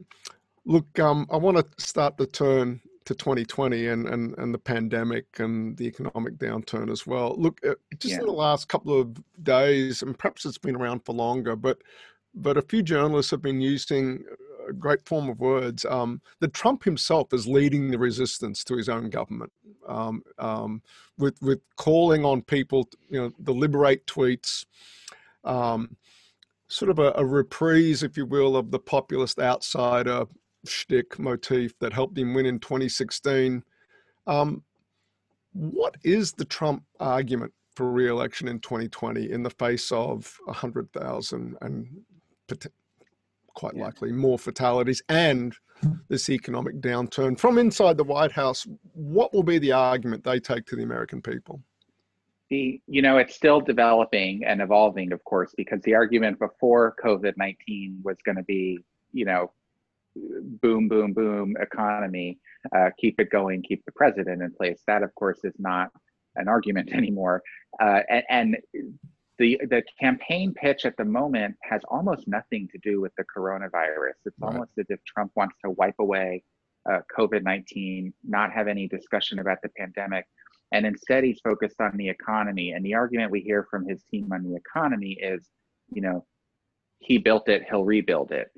[0.65, 5.25] look um, i want to start the turn to 2020 and, and, and the pandemic
[5.37, 7.35] and the economic downturn as well.
[7.37, 8.19] Look, uh, just yeah.
[8.19, 11.77] in the last couple of days, and perhaps it's been around for longer, but
[12.35, 14.23] but a few journalists have been using
[14.67, 18.89] a great form of words um, that Trump himself is leading the resistance to his
[18.89, 19.51] own government,
[19.87, 20.81] um, um,
[21.17, 24.65] with with calling on people, you know, the liberate tweets,
[25.43, 25.95] um,
[26.67, 30.25] sort of a, a, reprise, if you will, of the populist outsider
[30.67, 33.63] shtick motif that helped him win in 2016.
[34.25, 34.63] Um,
[35.53, 41.87] what is the Trump argument for re-election in 2020 in the face of 100,000 and
[43.55, 45.55] quite likely more fatalities and
[46.07, 48.67] this economic downturn from inside the White House.
[48.93, 51.61] What will be the argument they take to the American people?
[52.49, 57.33] The you know it's still developing and evolving, of course, because the argument before COVID
[57.37, 58.79] nineteen was going to be
[59.13, 59.51] you know
[60.61, 62.37] boom boom boom economy,
[62.75, 64.81] uh, keep it going, keep the president in place.
[64.85, 65.89] That of course is not
[66.35, 67.41] an argument anymore,
[67.81, 68.57] uh, and, and
[69.37, 74.13] the the campaign pitch at the moment has almost nothing to do with the coronavirus.
[74.25, 74.53] It's right.
[74.53, 76.43] almost as if Trump wants to wipe away
[76.89, 80.25] uh, COVID nineteen, not have any discussion about the pandemic,
[80.71, 82.71] and instead he's focused on the economy.
[82.71, 85.47] And the argument we hear from his team on the economy is,
[85.91, 86.25] you know,
[86.99, 88.49] he built it, he'll rebuild it.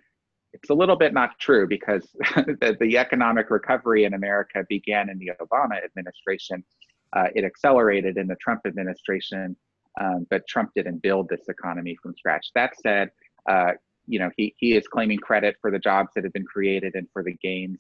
[0.54, 5.20] It's a little bit not true because the, the economic recovery in America began in
[5.20, 6.64] the Obama administration.
[7.16, 9.56] Uh, it accelerated in the Trump administration
[10.00, 12.48] um, but Trump didn't build this economy from scratch.
[12.56, 13.12] That said,
[13.50, 13.72] uh,
[14.08, 17.08] you know, he, he is claiming credit for the jobs that have been created and
[17.12, 17.80] for the gains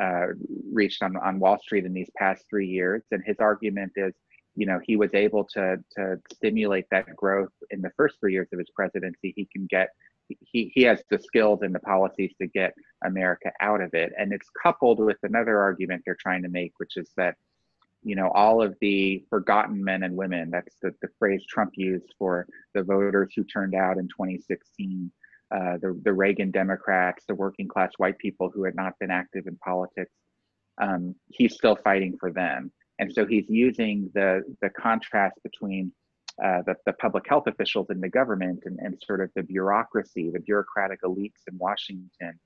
[0.00, 0.28] uh,
[0.72, 3.02] reached on, on Wall Street in these past three years.
[3.10, 4.12] And his argument is,
[4.54, 8.48] you know, he was able to, to stimulate that growth in the first three years
[8.52, 9.32] of his presidency.
[9.34, 9.88] He can get,
[10.28, 14.12] he, he has the skills and the policies to get America out of it.
[14.18, 17.36] And it's coupled with another argument they're trying to make, which is that
[18.02, 20.50] you know, all of the forgotten men and women.
[20.50, 25.10] That's the, the phrase Trump used for the voters who turned out in 2016.
[25.54, 29.46] Uh, the, the Reagan Democrats, the working class white people who had not been active
[29.46, 30.10] in politics.
[30.80, 32.72] Um, he's still fighting for them.
[32.98, 35.92] And so he's using the, the contrast between
[36.42, 40.30] uh, the, the public health officials in the government and, and sort of the bureaucracy,
[40.30, 42.38] the bureaucratic elites in Washington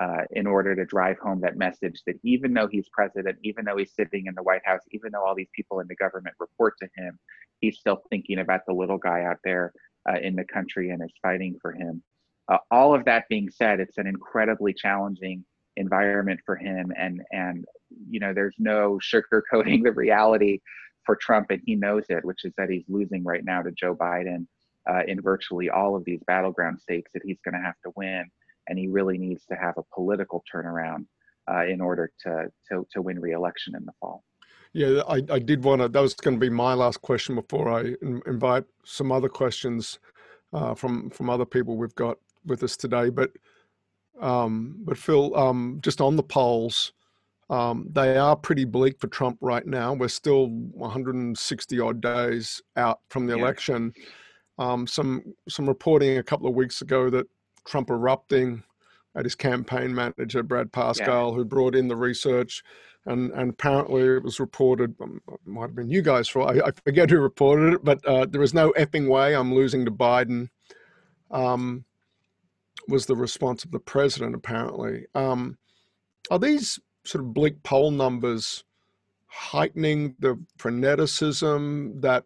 [0.00, 3.76] uh, in order to drive home that message that even though he's president, even though
[3.76, 6.74] he's sitting in the White House, even though all these people in the government report
[6.80, 7.18] to him,
[7.60, 9.72] he's still thinking about the little guy out there
[10.08, 12.02] uh, in the country and is fighting for him.
[12.48, 15.44] Uh, all of that being said, it's an incredibly challenging
[15.76, 17.64] environment for him, and and
[18.10, 20.58] you know there's no sugarcoating the reality
[21.04, 23.94] for Trump, and he knows it, which is that he's losing right now to Joe
[23.94, 24.46] Biden
[24.88, 28.24] uh, in virtually all of these battleground states that he's going to have to win
[28.68, 31.06] and he really needs to have a political turnaround
[31.50, 34.22] uh, in order to, to, to win re-election in the fall.
[34.72, 37.70] Yeah, I, I did want to, that was going to be my last question before
[37.70, 39.98] I in, invite some other questions
[40.52, 43.10] uh, from, from other people we've got with us today.
[43.10, 43.32] But,
[44.20, 46.92] um, but Phil, um, just on the polls,
[47.50, 49.92] um, they are pretty bleak for Trump right now.
[49.92, 53.42] We're still 160 odd days out from the yeah.
[53.42, 53.92] election.
[54.58, 57.26] Um, some some reporting a couple of weeks ago that
[57.66, 58.62] Trump erupting
[59.14, 61.34] at his campaign manager Brad Parscale, yeah.
[61.34, 62.62] who brought in the research,
[63.06, 64.94] and and apparently it was reported.
[65.00, 68.26] Um, might have been you guys for I, I forget who reported it, but uh,
[68.26, 70.48] there is no effing way I'm losing to Biden.
[71.30, 71.84] Um,
[72.88, 75.06] was the response of the president apparently?
[75.14, 75.58] Um,
[76.30, 78.64] are these sort of bleak poll numbers
[79.26, 82.24] heightening the freneticism, that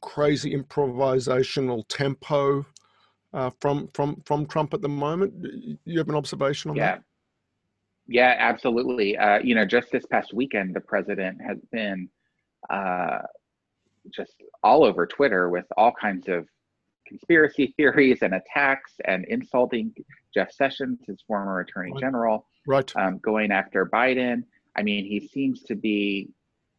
[0.00, 2.66] crazy improvisational tempo
[3.32, 5.32] uh, from from from Trump at the moment?
[5.84, 6.86] You have an observation on yeah.
[6.86, 7.02] that?
[8.06, 9.16] Yeah, absolutely.
[9.16, 12.08] Uh, you know, just this past weekend, the president has been
[12.68, 13.18] uh,
[14.12, 16.48] just all over Twitter with all kinds of
[17.06, 19.94] conspiracy theories and attacks and insulting
[20.34, 22.92] Jeff Sessions, his former attorney general, right?
[22.96, 24.42] Um, going after Biden.
[24.76, 26.30] I mean, he seems to be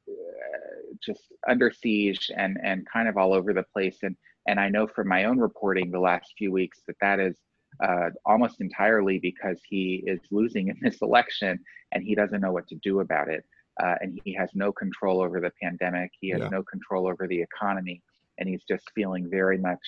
[0.10, 4.00] uh, just under siege and and kind of all over the place.
[4.04, 4.16] And
[4.47, 7.36] and I know from my own reporting the last few weeks that that is
[7.84, 11.60] uh, almost entirely because he is losing in this election
[11.91, 13.43] and he doesn't know what to do about it.
[13.82, 16.12] Uh, and he has no control over the pandemic.
[16.19, 16.49] He has yeah.
[16.49, 18.01] no control over the economy,
[18.38, 19.80] and he's just feeling very much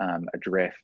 [0.00, 0.76] um, adrift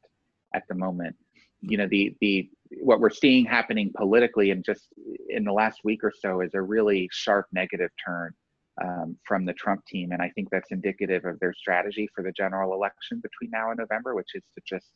[0.55, 1.17] at the moment.
[1.63, 2.51] You know, the the
[2.83, 4.89] what we're seeing happening politically and just
[5.31, 8.35] in the last week or so is a really sharp negative turn
[8.83, 10.13] um, from the Trump team.
[10.13, 13.79] And I think that's indicative of their strategy for the general election between now and
[13.79, 14.91] November, which is to just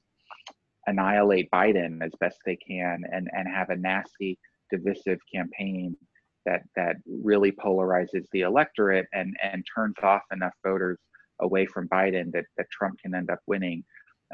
[0.86, 4.38] annihilate Biden as best they can and, and have a nasty,
[4.70, 5.96] divisive campaign
[6.46, 10.98] that that really polarizes the electorate and, and turns off enough voters
[11.40, 13.84] away from Biden that, that Trump can end up winning.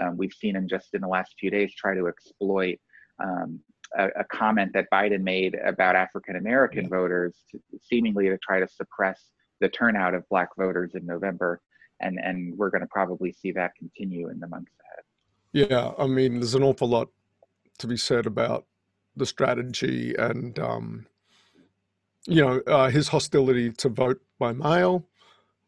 [0.01, 2.79] Um, we've seen him just in the last few days try to exploit
[3.23, 3.61] um,
[3.97, 6.91] a, a, comment that Biden made about African American yeah.
[6.91, 9.21] voters, to, seemingly to try to suppress
[9.61, 11.61] the turnout of Black voters in November,
[12.01, 15.71] and and we're going to probably see that continue in the months ahead.
[15.71, 17.09] Yeah, I mean, there's an awful lot
[17.79, 18.67] to be said about
[19.17, 21.07] the strategy and um,
[22.27, 25.07] you know uh, his hostility to vote by mail.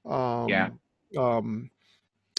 [0.04, 0.70] Um, yeah.
[1.16, 1.70] Um,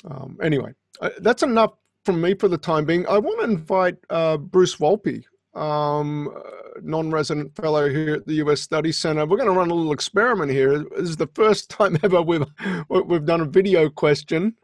[0.05, 1.73] um, anyway, uh, that's enough
[2.05, 3.07] from me for the time being.
[3.07, 6.29] I want to invite uh, Bruce Wolpe um,
[6.83, 8.61] non-resident fellow here at the U.S.
[8.61, 9.25] Study Center.
[9.25, 10.85] We're going to run a little experiment here.
[10.95, 12.45] This is the first time ever we've
[12.89, 14.55] we've done a video question.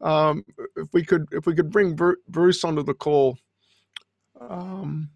[0.00, 0.44] Um,
[0.76, 1.96] if we could if we could bring
[2.28, 3.38] Bruce onto the call.
[4.40, 5.10] Um,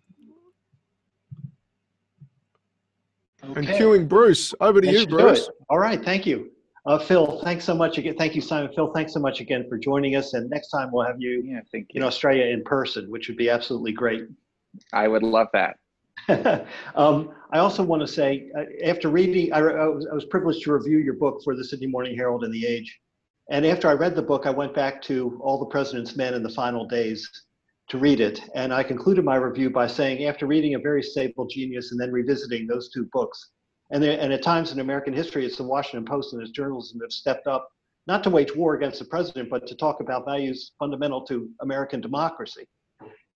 [3.44, 3.60] okay.
[3.60, 4.54] And queuing Bruce.
[4.60, 5.48] Over to that you, Bruce.
[5.68, 6.50] All right, thank you.
[6.84, 8.16] Uh, Phil, thanks so much again.
[8.16, 8.72] Thank you, Simon.
[8.74, 10.34] Phil, thanks so much again for joining us.
[10.34, 12.00] And next time we'll have you, yeah, thank you.
[12.00, 14.24] in Australia in person, which would be absolutely great.
[14.92, 15.76] I would love that.
[16.94, 20.62] um, I also want to say, uh, after reading, I, I, was, I, was, privileged
[20.64, 23.00] to review your book for the Sydney Morning Herald and The Age.
[23.50, 26.42] And after I read the book, I went back to All the President's Men in
[26.42, 27.28] the Final Days
[27.88, 28.40] to read it.
[28.54, 32.12] And I concluded my review by saying, after reading A Very Stable Genius and then
[32.12, 33.50] revisiting those two books,
[33.90, 37.00] and, there, and at times in American history, it's the Washington Post and its journalism
[37.02, 37.68] have stepped up,
[38.06, 42.00] not to wage war against the president, but to talk about values fundamental to American
[42.00, 42.66] democracy.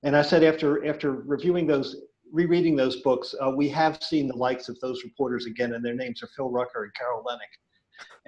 [0.02, 1.96] And I said after after reviewing those,
[2.32, 5.94] rereading those books, uh, we have seen the likes of those reporters again, and their
[5.94, 7.40] names are Phil Rucker and Carol Leonnig.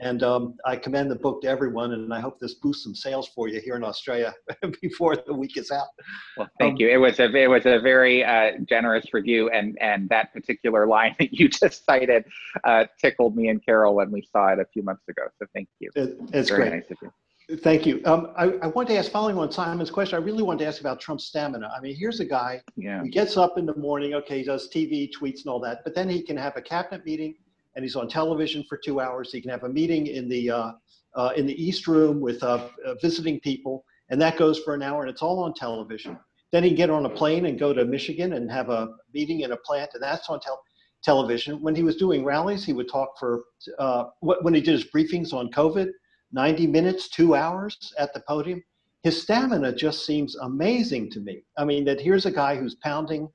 [0.00, 3.28] And um, I commend the book to everyone, and I hope this boosts some sales
[3.34, 4.32] for you here in Australia
[4.80, 5.88] before the week is out.
[6.37, 6.88] Well, thank um, you.
[6.88, 11.16] It was a it was a very uh, generous review, and and that particular line
[11.18, 12.24] that you just cited
[12.62, 15.22] uh, tickled me and Carol when we saw it a few months ago.
[15.38, 15.90] So thank you.
[15.96, 16.84] It, it's very great.
[16.88, 17.11] Nice
[17.56, 18.02] Thank you.
[18.04, 20.82] Um, I, I want to ask, following on Simon's question, I really wanted to ask
[20.82, 21.72] about Trump's stamina.
[21.74, 23.02] I mean, here's a guy, yeah.
[23.02, 25.94] he gets up in the morning, okay, he does TV, tweets, and all that, but
[25.94, 27.35] then he can have a cabinet meeting
[27.75, 29.33] and he's on television for two hours.
[29.33, 30.73] He can have a meeting in the, uh,
[31.14, 34.83] uh, in the East Room with uh, uh visiting people, and that goes for an
[34.83, 36.18] hour, and it's all on television.
[36.52, 39.40] Then he can get on a plane and go to Michigan and have a meeting
[39.40, 40.62] in a plant, and that's on tel-
[41.02, 41.62] television.
[41.62, 43.44] When he was doing rallies, he would talk for,
[43.79, 45.88] uh, when he did his briefings on COVID,
[46.33, 48.62] 90 minutes, two hours at the podium.
[49.02, 51.42] His stamina just seems amazing to me.
[51.56, 53.29] I mean, that here's a guy who's pounding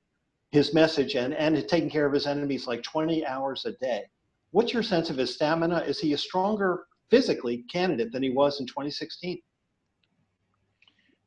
[0.52, 4.04] his message and, and taking care of his enemies like 20 hours a day.
[4.52, 5.80] What's your sense of his stamina?
[5.80, 9.42] Is he a stronger physically candidate than he was in 2016?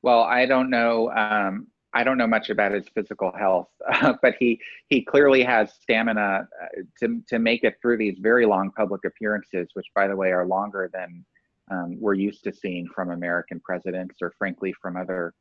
[0.03, 1.11] Well, I don't know.
[1.11, 3.69] Um, I don't know much about his physical health,
[4.23, 6.67] but he he clearly has stamina uh,
[7.01, 10.47] to to make it through these very long public appearances, which, by the way, are
[10.47, 11.25] longer than
[11.71, 15.35] um, we're used to seeing from American presidents or, frankly, from other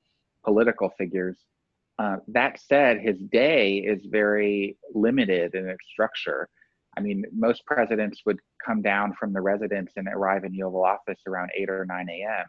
[0.43, 1.37] political figures.
[1.97, 6.49] Uh, that said, his day is very limited in its structure.
[6.97, 10.83] I mean, most presidents would come down from the residence and arrive in the Oval
[10.83, 12.45] Office around 8 or 9 a.m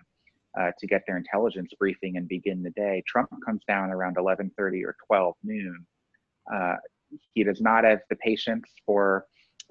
[0.59, 3.03] uh, to get their intelligence briefing and begin the day.
[3.07, 5.87] Trump comes down around 11:30 or 12 noon.
[6.53, 6.77] Uh,
[7.35, 9.27] he does not have the patience for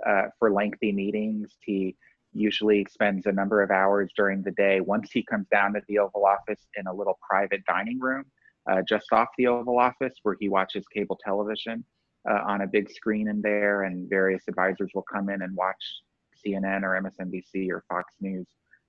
[0.06, 1.56] uh, for lengthy meetings.
[1.64, 1.96] He
[2.36, 4.82] usually spends a number of hours during the day.
[4.82, 8.26] Once he comes down to the Oval Office in a little private dining room
[8.70, 11.84] uh, just off the Oval Office, where he watches cable television
[12.30, 16.02] uh, on a big screen in there, and various advisors will come in and watch
[16.46, 18.48] CNN or MSNBC or Fox News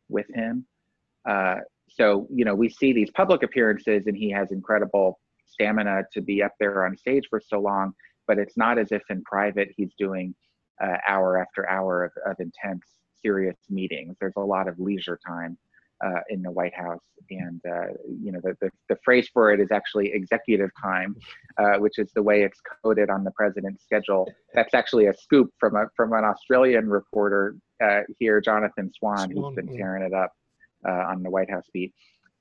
[0.09, 0.67] with him.
[1.29, 1.57] Uh,
[1.89, 6.43] so you know we see these public appearances and he has incredible stamina to be
[6.43, 7.93] up there on stage for so long
[8.27, 10.35] but it's not as if in private he's doing
[10.83, 12.85] uh, hour after hour of, of intense
[13.23, 15.57] serious meetings there's a lot of leisure time
[16.05, 17.01] uh, in the White House,
[17.31, 21.17] and uh, you know the, the, the phrase for it is actually executive time,
[21.59, 24.31] uh, which is the way it's coded on the president's schedule.
[24.55, 29.55] That's actually a scoop from a from an Australian reporter uh, here, Jonathan Swan, who's
[29.55, 30.33] been tearing it up
[30.87, 31.95] uh, on the White House beat.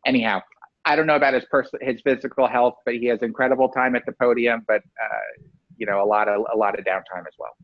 [0.06, 0.42] Anyhow,
[0.84, 4.06] I don't know about his person, his physical health, but he has incredible time at
[4.06, 4.64] the podium.
[4.68, 5.46] But uh,
[5.78, 7.56] you know, a lot of a lot of downtime as well.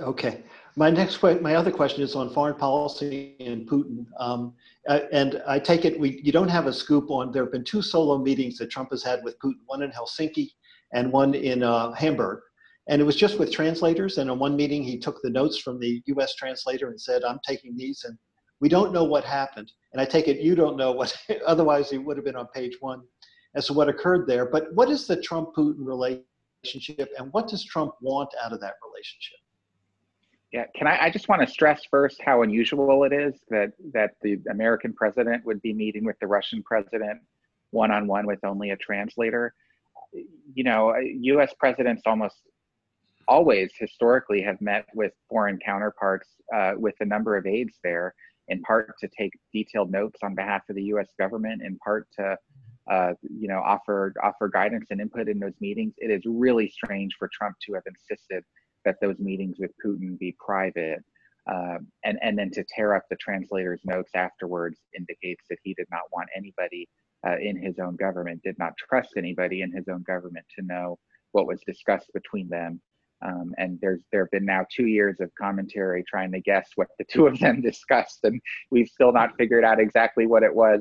[0.00, 0.42] Okay,
[0.76, 4.06] my next question, my other question is on foreign policy and Putin.
[4.18, 4.54] Um,
[4.88, 7.30] and I take it we you don't have a scoop on.
[7.30, 10.50] There have been two solo meetings that Trump has had with Putin, one in Helsinki
[10.94, 12.40] and one in uh, Hamburg.
[12.88, 14.18] And it was just with translators.
[14.18, 16.34] And in one meeting, he took the notes from the U.S.
[16.34, 18.18] translator and said, "I'm taking these and
[18.62, 19.70] we don't know what happened.
[19.92, 21.14] And I take it you don't know what,
[21.46, 23.02] otherwise it would have been on page one
[23.56, 24.46] as to what occurred there.
[24.46, 28.74] But what is the Trump Putin relationship and what does Trump want out of that
[28.86, 29.41] relationship?
[30.52, 34.10] Yeah, can I, I just want to stress first how unusual it is that, that
[34.20, 37.20] the American president would be meeting with the Russian president
[37.70, 39.54] one on one with only a translator.
[40.54, 42.36] You know, US presidents almost
[43.26, 48.14] always historically have met with foreign counterparts uh, with a number of aides there
[48.48, 51.08] in part to take detailed notes on behalf of the U.S.
[51.18, 52.36] government, in part to
[52.90, 55.94] uh, you know offer offer guidance and input in those meetings.
[55.98, 58.44] It is really strange for Trump to have insisted
[58.84, 61.02] that those meetings with Putin be private.
[61.50, 65.86] Uh, and and then to tear up the translator's notes afterwards indicates that he did
[65.90, 66.88] not want anybody
[67.26, 70.98] uh, in his own government, did not trust anybody in his own government to know
[71.32, 72.80] what was discussed between them
[73.24, 76.88] um, and there's there have been now two years of commentary trying to guess what
[76.98, 80.80] the two of them discussed, and we've still not figured out exactly what it was.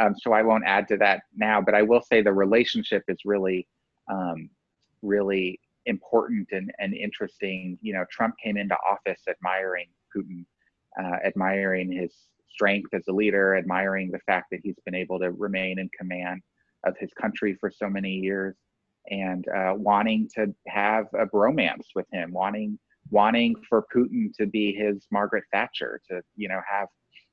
[0.00, 3.18] Um, so I won't add to that now, but I will say the relationship is
[3.26, 3.68] really,
[4.10, 4.48] um,
[5.02, 7.78] really important and, and interesting.
[7.80, 10.44] You know, Trump came into office admiring Putin,
[11.00, 12.14] uh, admiring his
[12.50, 16.42] strength as a leader, admiring the fact that he's been able to remain in command
[16.84, 18.56] of his country for so many years
[19.10, 22.78] and uh, wanting to have a bromance with him, wanting
[23.10, 26.88] wanting for Putin to be his Margaret Thatcher, to you know have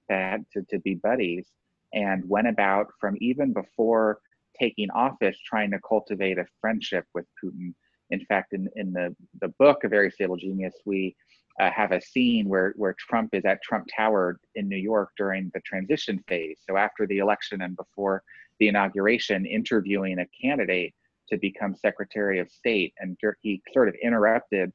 [0.08, 1.48] that to, to be buddies,
[1.94, 4.20] and went about from even before
[4.60, 7.74] taking office trying to cultivate a friendship with Putin.
[8.12, 11.16] In fact, in, in the, the book, A Very Stable Genius, we
[11.60, 15.52] uh, have a scene where, where Trump is at Trump Tower in New York during
[15.54, 16.60] the transition phase.
[16.68, 18.24] So after the election and before
[18.60, 20.94] the inauguration, interviewing a candidate
[21.30, 22.94] to become Secretary of State.
[23.00, 24.72] And he sort of interrupted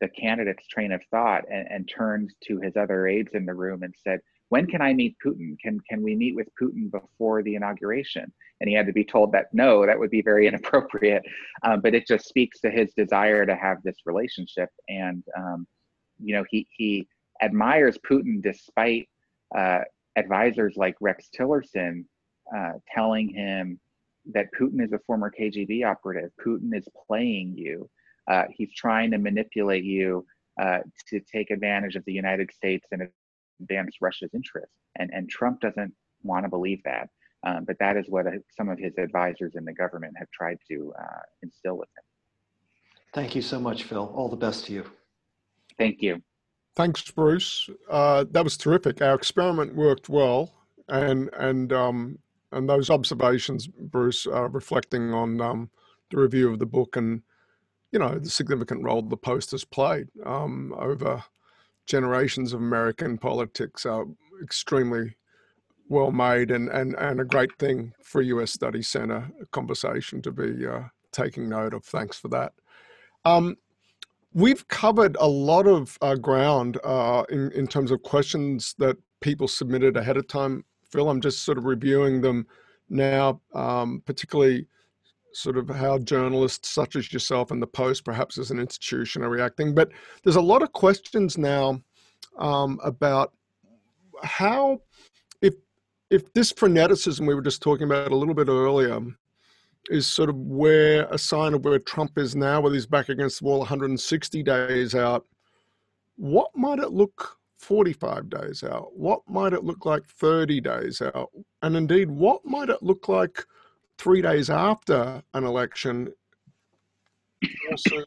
[0.00, 3.82] the candidate's train of thought and, and turned to his other aides in the room
[3.82, 4.20] and said,
[4.50, 5.56] when can I meet Putin?
[5.62, 8.32] Can can we meet with Putin before the inauguration?
[8.60, 11.22] And he had to be told that no, that would be very inappropriate.
[11.62, 14.70] Um, but it just speaks to his desire to have this relationship.
[14.88, 15.66] And um,
[16.22, 17.06] you know, he he
[17.42, 19.08] admires Putin despite
[19.56, 19.80] uh,
[20.16, 22.04] advisors like Rex Tillerson
[22.54, 23.78] uh, telling him
[24.32, 26.30] that Putin is a former KGB operative.
[26.44, 27.88] Putin is playing you.
[28.30, 30.26] Uh, he's trying to manipulate you
[30.60, 30.78] uh,
[31.08, 33.08] to take advantage of the United States and
[33.60, 34.74] advance Russia's interests.
[34.96, 37.08] And, and Trump doesn't want to believe that.
[37.46, 40.58] Um, but that is what uh, some of his advisors in the government have tried
[40.70, 42.04] to uh, instill with him.
[43.14, 44.12] Thank you so much, Phil.
[44.14, 44.84] All the best to you.
[45.78, 46.20] Thank you.
[46.74, 47.68] Thanks, Bruce.
[47.90, 49.00] Uh, that was terrific.
[49.00, 50.52] Our experiment worked well,
[50.88, 52.18] and and um,
[52.52, 55.70] and those observations, Bruce, are reflecting on um,
[56.10, 57.22] the review of the book and
[57.92, 61.22] you know the significant role the Post has played um, over
[61.86, 64.06] generations of American politics are
[64.42, 65.16] extremely
[65.88, 70.66] well made and, and, and a great thing for US Study Center conversation to be
[70.66, 70.82] uh,
[71.12, 71.84] taking note of.
[71.84, 72.52] Thanks for that.
[73.24, 73.56] Um,
[74.32, 79.48] we've covered a lot of uh, ground uh, in, in terms of questions that people
[79.48, 80.64] submitted ahead of time.
[80.90, 82.46] Phil, I'm just sort of reviewing them
[82.88, 84.66] now, um, particularly
[85.32, 89.28] sort of how journalists such as yourself and the Post, perhaps as an institution, are
[89.28, 89.74] reacting.
[89.74, 89.90] But
[90.22, 91.80] there's a lot of questions now
[92.38, 93.32] um, about
[94.22, 94.80] how,
[96.10, 99.00] if this freneticism we were just talking about a little bit earlier
[99.90, 103.40] is sort of where a sign of where Trump is now, where he's back against
[103.40, 105.26] the wall 160 days out,
[106.16, 108.96] what might it look 45 days out?
[108.96, 111.30] What might it look like 30 days out?
[111.62, 113.44] And indeed, what might it look like
[113.98, 116.12] three days after an election?
[117.70, 118.04] Also,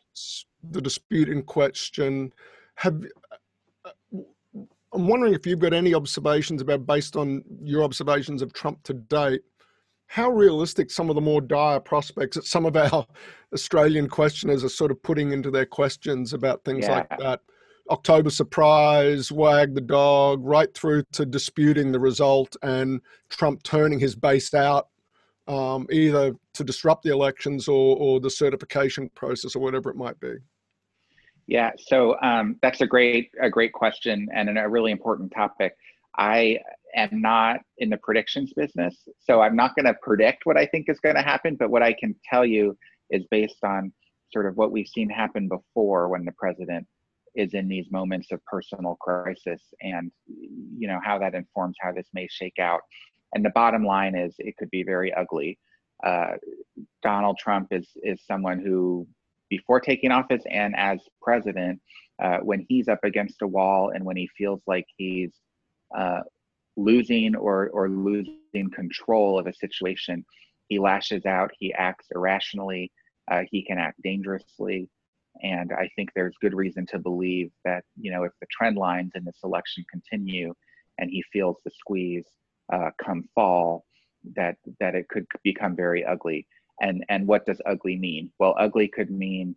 [0.71, 2.33] the dispute in question.
[2.75, 3.03] Have
[4.93, 8.93] I'm wondering if you've got any observations about, based on your observations of Trump to
[8.93, 9.41] date,
[10.07, 13.05] how realistic some of the more dire prospects that some of our
[13.53, 16.95] Australian questioners are sort of putting into their questions about things yeah.
[16.95, 17.39] like that.
[17.89, 24.15] October surprise, wag the dog, right through to disputing the result and Trump turning his
[24.15, 24.87] base out
[25.47, 30.19] um, either to disrupt the elections or, or the certification process or whatever it might
[30.19, 30.33] be.
[31.51, 35.75] Yeah, so um, that's a great a great question and a really important topic.
[36.17, 36.59] I
[36.95, 40.85] am not in the predictions business, so I'm not going to predict what I think
[40.87, 41.57] is going to happen.
[41.57, 42.77] But what I can tell you
[43.09, 43.91] is based on
[44.31, 46.87] sort of what we've seen happen before when the president
[47.35, 52.07] is in these moments of personal crisis, and you know how that informs how this
[52.13, 52.79] may shake out.
[53.33, 55.59] And the bottom line is, it could be very ugly.
[56.01, 56.35] Uh,
[57.03, 59.05] Donald Trump is is someone who,
[59.51, 61.79] before taking office and as president,
[62.23, 65.33] uh, when he's up against a wall and when he feels like he's
[65.95, 66.21] uh,
[66.77, 70.25] losing or, or losing control of a situation,
[70.69, 72.89] he lashes out, he acts irrationally,
[73.29, 74.89] uh, he can act dangerously.
[75.43, 79.11] And I think there's good reason to believe that, you know, if the trend lines
[79.15, 80.53] in this election continue
[80.97, 82.25] and he feels the squeeze
[82.71, 83.83] uh, come fall,
[84.35, 86.45] that that it could become very ugly.
[86.81, 88.31] And and what does ugly mean?
[88.39, 89.55] Well, ugly could mean,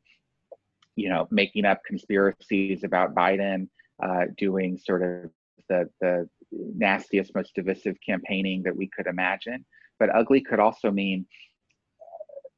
[0.95, 3.69] you know, making up conspiracies about Biden,
[4.03, 5.31] uh, doing sort of
[5.69, 9.65] the the nastiest, most divisive campaigning that we could imagine.
[9.99, 11.27] But ugly could also mean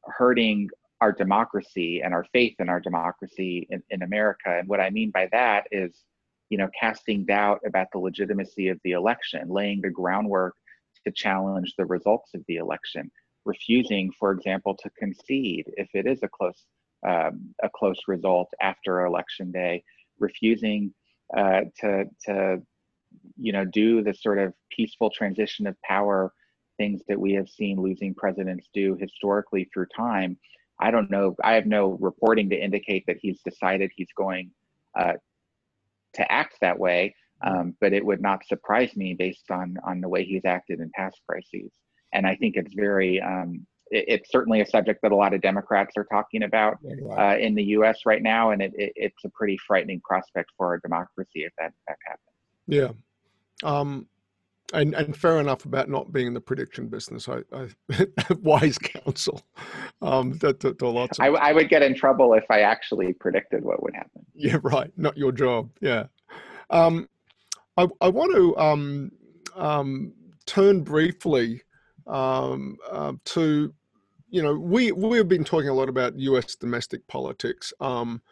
[0.05, 0.69] hurting
[1.01, 4.59] our democracy and our faith in our democracy in, in America.
[4.59, 6.05] And what I mean by that is,
[6.49, 10.55] you know, casting doubt about the legitimacy of the election, laying the groundwork
[11.05, 13.11] to challenge the results of the election,
[13.47, 16.65] refusing, for example, to concede if it is a close
[17.07, 19.83] um, a close result after election day,
[20.19, 20.93] refusing
[21.37, 22.63] uh, to to
[23.39, 26.33] you know, do the sort of peaceful transition of power
[26.79, 30.37] things that we have seen losing presidents do historically through time.
[30.79, 31.35] I don't know.
[31.43, 34.51] I have no reporting to indicate that he's decided he's going
[34.99, 35.15] uh,
[36.15, 37.15] to act that way.
[37.43, 40.91] Um, but it would not surprise me based on on the way he's acted in
[40.95, 41.71] past crises.
[42.17, 45.43] And I think it's very um, it, it's certainly a subject that a lot of
[45.43, 46.79] Democrats are talking about
[47.17, 48.01] uh, in the U.S.
[48.07, 51.73] right now, and it, it, it's a pretty frightening prospect for our democracy if that,
[51.87, 52.23] that happens.
[52.69, 52.89] Yeah,
[53.63, 54.07] um,
[54.73, 57.29] and, and fair enough about not being in the prediction business.
[57.29, 57.69] I, I
[58.43, 59.43] wise counsel.
[60.03, 61.19] Um, to, to, to lots.
[61.19, 64.27] Of, I, I would get in trouble if I actually predicted what would happen.
[64.35, 64.91] Yeah, right.
[64.97, 65.71] Not your job.
[65.81, 66.07] Yeah.
[66.71, 67.09] Um,
[67.77, 69.13] I, I want to um,
[69.55, 70.13] um,
[70.47, 71.63] turn briefly
[72.07, 73.73] um, uh, to,
[74.31, 76.55] you know, we we've been talking a lot about U.S.
[76.57, 77.73] domestic politics.
[77.81, 78.23] Um,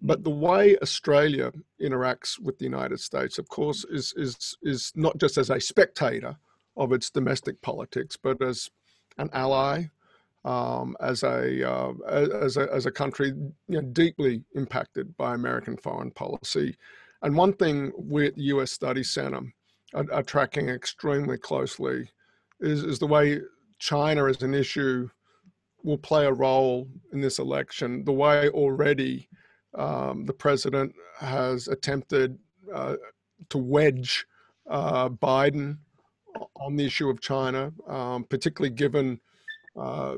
[0.00, 5.18] but the way Australia interacts with the United States, of course, is is is not
[5.18, 6.36] just as a spectator
[6.76, 8.70] of its domestic politics, but as
[9.18, 9.84] an ally,
[10.44, 13.28] um, as a uh, as a as a country
[13.68, 16.76] you know, deeply impacted by American foreign policy.
[17.22, 18.72] And one thing we at the U.S.
[18.72, 19.40] Study Center
[19.94, 22.10] are, are tracking extremely closely
[22.64, 23.40] is is the way
[23.78, 25.08] China as an issue
[25.82, 28.04] will play a role in this election.
[28.04, 29.28] The way already
[29.74, 32.38] um, the president has attempted
[32.74, 32.96] uh,
[33.50, 34.24] to wedge
[34.70, 35.78] uh, Biden
[36.56, 39.20] on the issue of China, um, particularly given
[39.78, 40.16] uh,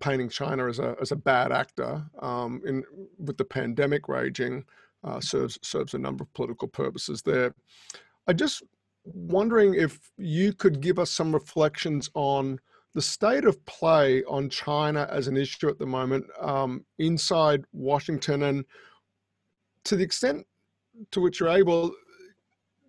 [0.00, 2.82] painting China as a as a bad actor um, in
[3.18, 4.64] with the pandemic raging
[5.04, 7.54] uh, serves serves a number of political purposes there.
[8.26, 8.62] I just
[9.14, 12.58] wondering if you could give us some reflections on
[12.94, 18.44] the state of play on China as an issue at the moment um, inside Washington,
[18.44, 18.64] and
[19.84, 20.46] to the extent
[21.10, 21.92] to which you're able,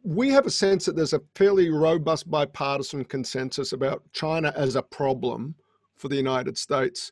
[0.03, 4.81] we have a sense that there's a fairly robust bipartisan consensus about China as a
[4.81, 5.53] problem
[5.97, 7.11] for the United States.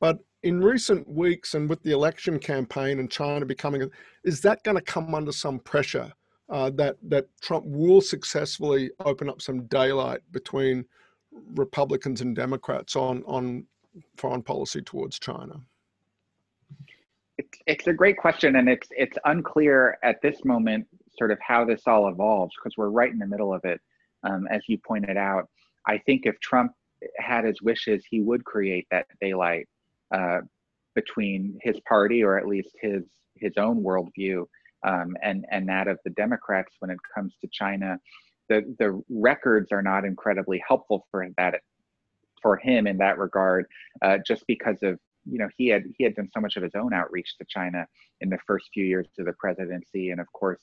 [0.00, 3.88] But in recent weeks and with the election campaign and China becoming,
[4.24, 6.12] is that going to come under some pressure
[6.50, 10.84] uh, that that Trump will successfully open up some daylight between
[11.54, 13.66] Republicans and Democrats on on
[14.16, 15.60] foreign policy towards China?
[17.38, 20.86] It's, it's a great question, and it's it's unclear at this moment
[21.18, 23.80] sort of how this all evolves because we're right in the middle of it.
[24.24, 25.48] Um, as you pointed out,
[25.86, 26.72] I think if Trump
[27.18, 29.68] had his wishes, he would create that daylight
[30.14, 30.40] uh,
[30.94, 33.04] between his party, or at least his
[33.36, 34.44] his own worldview,
[34.84, 37.98] um, and and that of the Democrats when it comes to China.
[38.48, 41.60] The the records are not incredibly helpful for that
[42.42, 43.66] for him in that regard,
[44.02, 46.74] uh, just because of you know he had he had done so much of his
[46.74, 47.86] own outreach to China
[48.20, 50.60] in the first few years of the presidency, and of course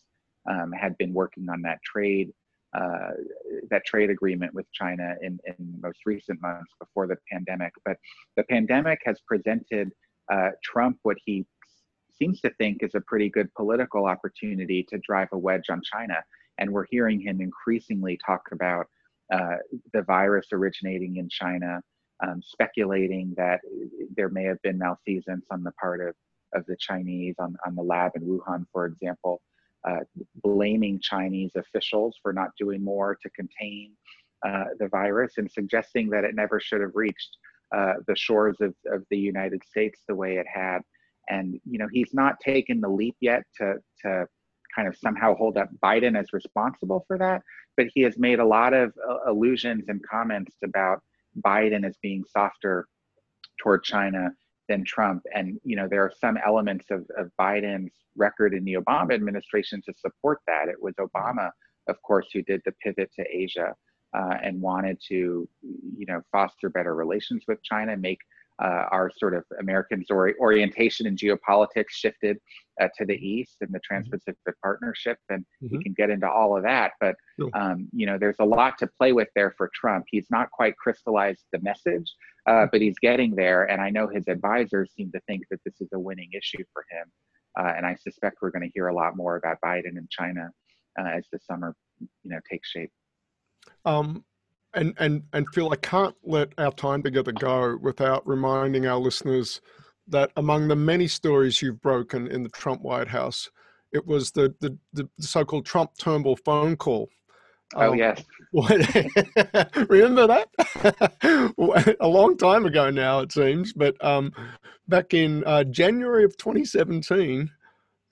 [0.50, 2.32] um, had been working on that trade
[2.74, 3.12] uh,
[3.70, 7.74] that trade agreement with China in, in most recent months before the pandemic.
[7.84, 7.98] But
[8.38, 9.92] the pandemic has presented
[10.32, 11.46] uh, Trump what he
[12.14, 16.16] seems to think is a pretty good political opportunity to drive a wedge on China.
[16.58, 18.88] And we're hearing him increasingly talk about
[19.34, 19.58] uh,
[19.94, 21.82] the virus originating in China,
[22.22, 23.62] um, speculating that
[24.16, 26.16] there may have been malfeasance on the part of,
[26.54, 29.42] of the Chinese on, on the lab in Wuhan, for example
[29.88, 30.00] uh,
[30.44, 33.92] blaming Chinese officials for not doing more to contain
[34.46, 37.38] uh, the virus and suggesting that it never should have reached
[37.76, 40.80] uh, the shores of, of the United States the way it had.
[41.32, 44.28] And you know he's not taken the leap yet to to
[44.76, 47.42] kind of somehow hold up Biden as responsible for that,
[47.78, 51.02] but he has made a lot of uh, allusions and comments about
[51.46, 52.88] Biden as being softer
[53.62, 54.30] toward China
[54.70, 55.24] than Trump.
[55.36, 59.82] And you know, there are some elements of, of Biden's record in the Obama administration
[59.86, 60.68] to support that.
[60.68, 61.52] It was Obama,
[61.88, 63.74] of course, who did the pivot to Asia
[64.18, 65.48] uh, and wanted to,
[65.98, 68.20] you know, foster better relations with China, make
[68.62, 72.38] uh, our sort of Americans' or- orientation in geopolitics shifted
[72.80, 73.96] uh, to the east and the mm-hmm.
[73.96, 75.78] Trans-Pacific Partnership, and mm-hmm.
[75.78, 76.92] we can get into all of that.
[77.00, 77.16] But
[77.54, 80.06] um, you know, there's a lot to play with there for Trump.
[80.10, 82.14] He's not quite crystallized the message,
[82.48, 82.66] uh, mm-hmm.
[82.72, 83.66] but he's getting there.
[83.66, 86.86] And I know his advisors seem to think that this is a winning issue for
[86.92, 87.12] him.
[87.60, 90.50] Uh, and I suspect we're going to hear a lot more about Biden and China
[91.00, 92.92] uh, as the summer, you know, takes shape.
[93.86, 94.24] Um,
[94.74, 99.62] and and and Phil, I can't let our time together go without reminding our listeners
[100.08, 103.50] that among the many stories you've broken in the Trump White House,
[103.92, 107.10] it was the the, the so-called Trump Turnbull phone call.
[107.76, 108.24] Oh um, yes.
[109.90, 110.50] remember that?
[112.02, 114.34] a long time ago now, it seems, but um,
[114.90, 117.50] back in uh, January of 2017,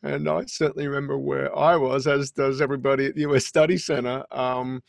[0.03, 4.24] and I certainly remember where I was, as does everybody at the US Study Center
[4.32, 4.82] um,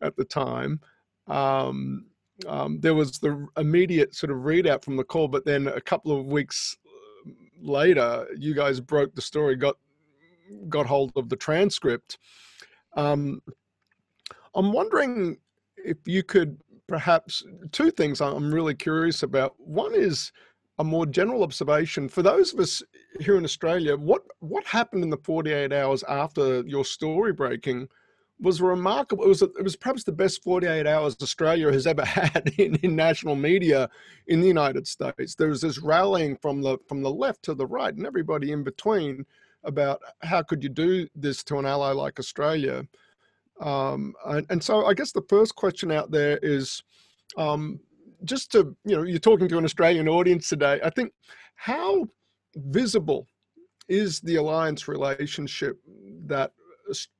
[0.00, 0.80] at the time
[1.32, 2.06] um,
[2.46, 6.18] um, there was the immediate sort of readout from the call, but then a couple
[6.18, 7.30] of weeks uh,
[7.60, 9.76] later, you guys broke the story, got
[10.68, 12.18] got hold of the transcript.
[12.96, 13.40] Um,
[14.54, 15.38] I'm wondering
[15.76, 19.54] if you could perhaps two things I'm really curious about.
[19.58, 20.30] One is
[20.78, 22.82] a more general observation for those of us
[23.20, 23.96] here in Australia.
[23.96, 27.88] What what happened in the 48 hours after your story breaking?
[28.42, 29.24] Was remarkable.
[29.24, 32.96] It was it was perhaps the best 48 hours Australia has ever had in, in
[32.96, 33.88] national media
[34.26, 35.34] in the United States.
[35.34, 38.64] There was this rallying from the from the left to the right and everybody in
[38.64, 39.24] between
[39.64, 42.86] about how could you do this to an ally like Australia.
[43.60, 46.82] Um, and, and, so I guess the first question out there is
[47.36, 47.78] um,
[48.24, 50.80] just to you know you're talking to an Australian audience today.
[50.82, 51.12] I think
[51.54, 52.08] how
[52.56, 53.28] visible
[53.88, 55.78] is the alliance relationship
[56.26, 56.52] that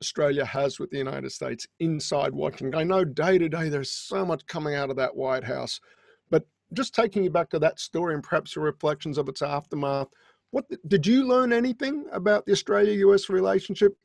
[0.02, 2.78] Australia has with the United States inside Washington.
[2.78, 5.80] I know day to day there's so much coming out of that White House,
[6.30, 10.08] but just taking you back to that story and perhaps your reflections of its aftermath.
[10.50, 13.96] What did you learn anything about the Australia-US relationship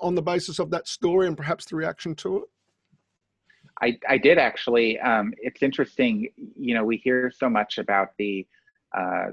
[0.00, 2.44] on the basis of that story and perhaps the reaction to it?
[3.80, 4.98] I, I did actually.
[5.00, 6.28] Um, it's interesting.
[6.56, 8.46] You know, we hear so much about the
[8.96, 9.28] uh,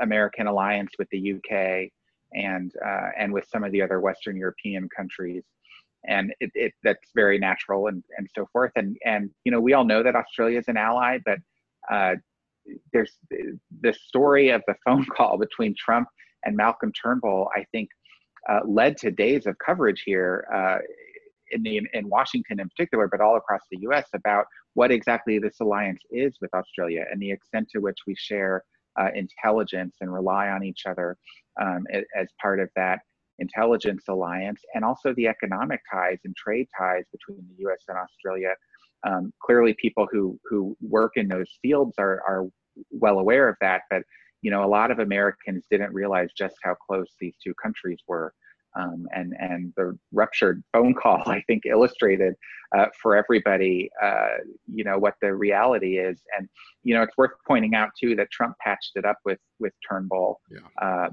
[0.00, 1.90] American alliance with the UK
[2.34, 5.44] and uh, and with some of the other Western European countries,
[6.06, 8.72] and it, it, that's very natural and and so forth.
[8.76, 11.38] And and you know we all know that Australia is an ally, but
[11.90, 12.14] uh,
[12.92, 16.08] there's the story of the phone call between Trump
[16.44, 17.48] and Malcolm Turnbull.
[17.54, 17.88] I think
[18.48, 20.46] uh, led to days of coverage here.
[20.52, 20.78] Uh,
[21.50, 25.60] in, the, in Washington in particular, but all across the US, about what exactly this
[25.60, 28.64] alliance is with Australia and the extent to which we share
[28.98, 31.16] uh, intelligence and rely on each other
[31.60, 31.84] um,
[32.16, 33.00] as part of that.
[33.38, 37.82] intelligence alliance, and also the economic ties and trade ties between the U.S.
[37.88, 38.54] and Australia.
[39.06, 42.46] Um, clearly, people who who work in those fields are are
[42.90, 44.02] well aware of that, but
[44.44, 48.32] you know, a lot of Americans didn't realize just how close these two countries were.
[48.76, 52.34] Um, and and the ruptured phone call I think illustrated
[52.76, 56.48] uh, for everybody uh, you know what the reality is and
[56.82, 60.40] you know it's worth pointing out too that Trump patched it up with with Turnbull
[60.50, 60.58] yeah.
[60.82, 61.10] uh,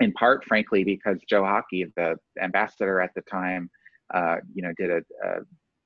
[0.00, 3.70] in part frankly because Joe Hockey the ambassador at the time
[4.12, 5.40] uh, you know did a, a,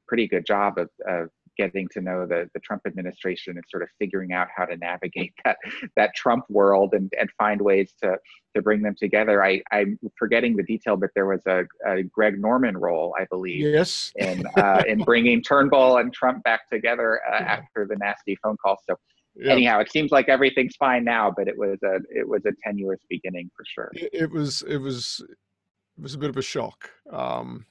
[0.07, 3.89] pretty good job of, of getting to know the, the Trump administration and sort of
[3.99, 5.57] figuring out how to navigate that
[5.97, 8.17] that Trump world and, and find ways to
[8.55, 9.45] to bring them together.
[9.45, 13.61] I, I'm forgetting the detail, but there was a, a Greg Norman role, I believe,
[13.61, 18.57] yes, in uh, in bringing Turnbull and Trump back together uh, after the nasty phone
[18.63, 18.79] call.
[18.89, 18.97] So.
[19.43, 23.01] Anyhow, it seems like everything's fine now, but it was a it was a tenuous
[23.11, 23.91] beginning for sure.
[23.95, 26.91] It, it was it was it was a bit of a shock.
[27.11, 27.67] Um,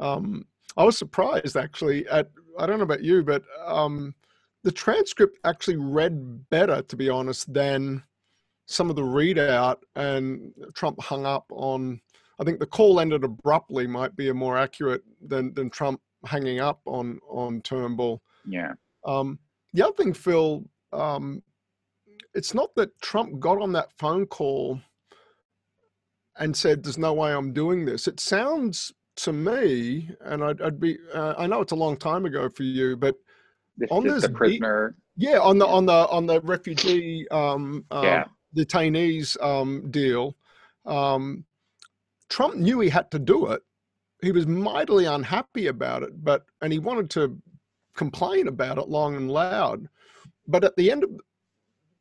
[0.00, 0.46] um,
[0.76, 4.14] I was surprised actually at I don't know about you, but um,
[4.64, 8.02] the transcript actually read better, to be honest, than
[8.66, 9.76] some of the readout.
[9.94, 12.00] And Trump hung up on.
[12.38, 16.58] I think the call ended abruptly might be a more accurate than than Trump hanging
[16.58, 18.22] up on on Turnbull.
[18.44, 18.72] Yeah.
[19.04, 19.38] Um,
[19.72, 20.64] the other thing, Phil,
[20.96, 21.42] um,
[22.34, 24.80] it's not that Trump got on that phone call
[26.38, 30.80] and said, "There's no way I'm doing this." It sounds to me, and I'd, I'd
[30.80, 33.16] be, uh, I know it's a long time ago for you, but
[33.76, 38.02] this on this, the prisoner, yeah, on the on the on the refugee um, uh,
[38.04, 38.24] yeah.
[38.56, 40.36] detainees um, deal,
[40.84, 41.44] um,
[42.28, 43.62] Trump knew he had to do it.
[44.22, 47.38] He was mightily unhappy about it, but and he wanted to
[47.94, 49.88] complain about it long and loud.
[50.48, 51.10] But at the end of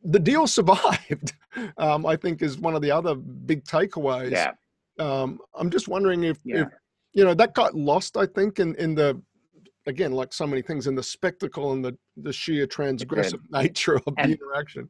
[0.03, 1.33] the deal survived.
[1.77, 4.31] Um, I think is one of the other big takeaways.
[4.31, 4.51] Yeah.
[4.99, 6.61] Um, I'm just wondering if, yeah.
[6.61, 6.67] if
[7.15, 9.19] you know that got lost i think in in the
[9.87, 14.13] again like so many things in the spectacle and the the sheer transgressive nature of
[14.17, 14.89] and the interaction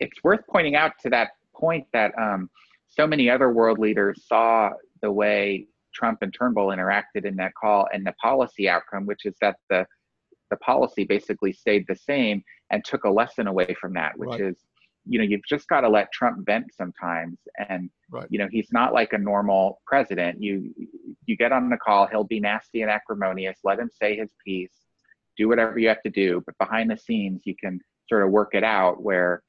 [0.00, 2.48] it's worth pointing out to that point that um,
[2.88, 7.86] so many other world leaders saw the way trump and turnbull interacted in that call
[7.94, 9.86] and the policy outcome which is that the
[10.50, 14.40] the policy basically stayed the same and took a lesson away from that which right.
[14.40, 14.56] is
[15.06, 17.38] you know you've just got to let trump vent sometimes
[17.68, 18.26] and right.
[18.30, 20.72] you know he's not like a normal president you
[21.30, 23.58] you get on the call, he'll be nasty and acrimonious.
[23.64, 24.74] Let him say his piece,
[25.36, 26.42] do whatever you have to do.
[26.44, 29.42] But behind the scenes, you can sort of work it out where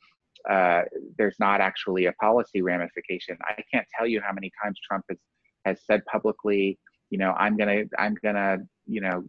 [0.49, 0.83] uh,
[1.17, 3.37] there's not actually a policy ramification.
[3.43, 5.17] I can't tell you how many times Trump has
[5.65, 6.79] has said publicly,
[7.11, 8.57] you know, I'm gonna I'm gonna
[8.87, 9.23] you know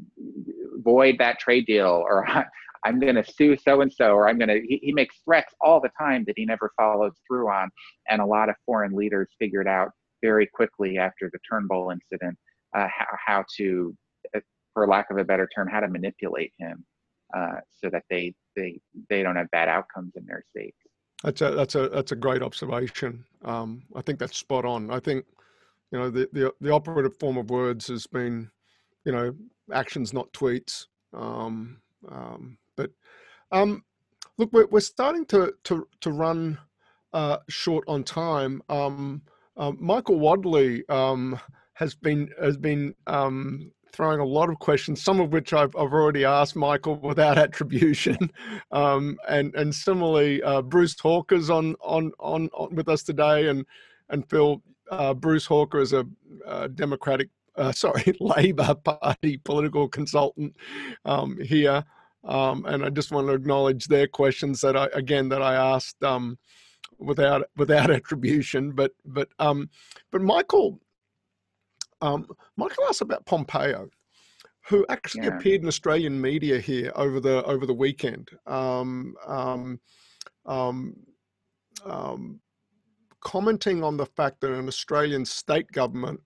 [0.76, 2.26] void that trade deal or
[2.85, 4.61] I'm to sue so and so, or I'm to.
[4.66, 7.70] He, he, makes threats all the time that he never follows through on.
[8.09, 12.37] And a lot of foreign leaders figured out very quickly after the Turnbull incident
[12.76, 13.97] uh, how, how, to,
[14.35, 14.41] uh,
[14.74, 16.85] for lack of a better term, how to manipulate him
[17.37, 20.76] uh, so that they they they don't have bad outcomes in their states.
[21.22, 23.24] That's a that's a that's a great observation.
[23.45, 24.91] Um, I think that's spot on.
[24.91, 25.24] I think
[25.93, 28.51] you know the, the the operative form of words has been
[29.05, 29.34] you know
[29.72, 30.86] actions, not tweets.
[31.14, 32.90] Um, um, but
[33.53, 33.84] um,
[34.38, 36.59] look, we're, we're starting to to to run
[37.12, 38.62] uh, short on time.
[38.68, 39.22] Um,
[39.57, 41.38] um, Michael Wadley um,
[41.74, 45.93] has been has been um, throwing a lot of questions, some of which I've, I've
[45.93, 48.30] already asked Michael without attribution,
[48.70, 53.66] and and similarly uh, Bruce Hawker's on, on on on with us today, and
[54.09, 54.62] and Phil
[54.93, 56.07] uh, Bruce Hawker is a,
[56.47, 60.57] a Democratic uh, sorry Labor Party political consultant
[61.05, 61.84] um, here.
[62.24, 66.03] Um, and I just want to acknowledge their questions that I again that I asked
[66.05, 66.38] um,
[66.99, 68.72] without without attribution.
[68.72, 69.70] But but um,
[70.12, 70.78] but Michael
[72.01, 72.26] um,
[72.57, 73.88] Michael asked about Pompeo,
[74.68, 75.36] who actually yeah.
[75.36, 78.28] appeared in Australian media here over the over the weekend.
[78.47, 79.80] Um, um,
[80.47, 80.97] um,
[81.84, 82.41] um
[83.23, 86.20] commenting on the fact that an Australian state government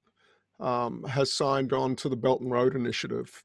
[0.61, 3.43] um, has signed on to the Belt and Road Initiative,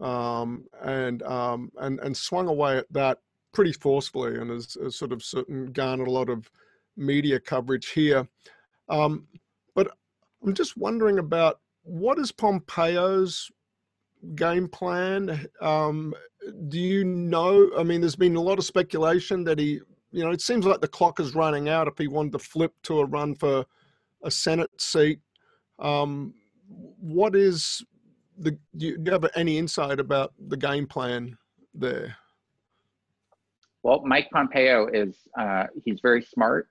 [0.00, 3.18] um, and um, and and swung away at that
[3.52, 6.50] pretty forcefully and has, has sort of certain garnered a lot of
[6.96, 8.28] media coverage here.
[8.88, 9.26] Um,
[9.74, 9.92] but
[10.44, 13.50] I'm just wondering about what is Pompeo's
[14.34, 15.46] game plan?
[15.60, 16.14] Um,
[16.68, 17.70] do you know?
[17.76, 19.80] I mean, there's been a lot of speculation that he,
[20.12, 22.72] you know, it seems like the clock is running out if he wanted to flip
[22.84, 23.64] to a run for
[24.24, 25.20] a Senate seat.
[25.78, 26.34] Um,
[26.68, 27.82] what is
[28.38, 31.36] the, do you have any insight about the game plan
[31.74, 32.16] there?
[33.82, 36.68] Well, Mike Pompeo is, uh, he's very smart.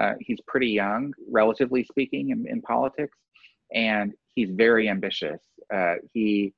[0.00, 3.18] Uh, he's pretty young, relatively speaking, in, in politics,
[3.74, 5.40] and he's very ambitious.
[5.74, 6.54] Uh, he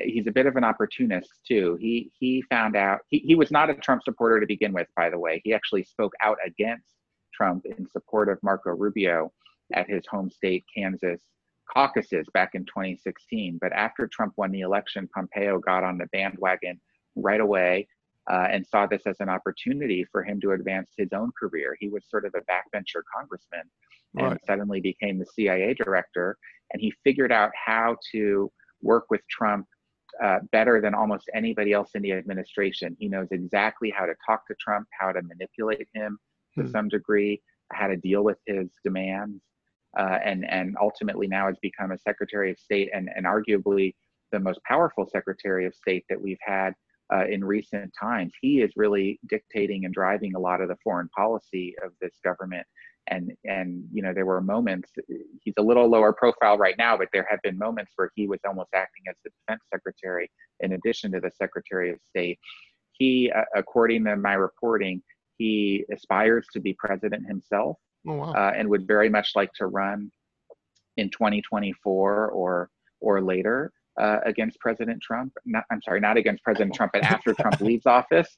[0.00, 1.76] he's a bit of an opportunist too.
[1.80, 5.10] He he found out he, he was not a Trump supporter to begin with, by
[5.10, 5.40] the way.
[5.44, 6.94] He actually spoke out against
[7.34, 9.32] Trump in support of Marco Rubio
[9.74, 11.20] at his home state, Kansas
[11.72, 13.58] caucuses back in 2016.
[13.60, 16.80] But after Trump won the election, Pompeo got on the bandwagon
[17.16, 17.88] right away
[18.30, 21.76] uh, and saw this as an opportunity for him to advance his own career.
[21.80, 23.64] He was sort of a backbencher congressman
[24.18, 24.46] and right.
[24.46, 26.36] suddenly became the CIA director.
[26.72, 28.50] And he figured out how to
[28.82, 29.66] work with Trump
[30.22, 32.96] uh, better than almost anybody else in the administration.
[32.98, 36.18] He knows exactly how to talk to Trump, how to manipulate him
[36.56, 36.70] to hmm.
[36.70, 37.40] some degree,
[37.72, 39.42] how to deal with his demands.
[39.98, 43.94] Uh, and and ultimately now has become a Secretary of State and, and arguably
[44.30, 46.72] the most powerful Secretary of State that we've had
[47.12, 48.32] uh, in recent times.
[48.40, 52.66] He is really dictating and driving a lot of the foreign policy of this government.
[53.08, 54.90] And and you know there were moments.
[55.42, 58.38] He's a little lower profile right now, but there have been moments where he was
[58.46, 60.30] almost acting as the defense secretary
[60.60, 62.38] in addition to the Secretary of State.
[62.92, 65.02] He, uh, according to my reporting,
[65.38, 67.76] he aspires to be president himself,
[68.06, 68.32] oh, wow.
[68.34, 70.10] uh, and would very much like to run
[70.96, 75.32] in 2024 or or later uh, against President Trump.
[75.44, 78.34] Not, I'm sorry, not against President Trump, but after Trump leaves office.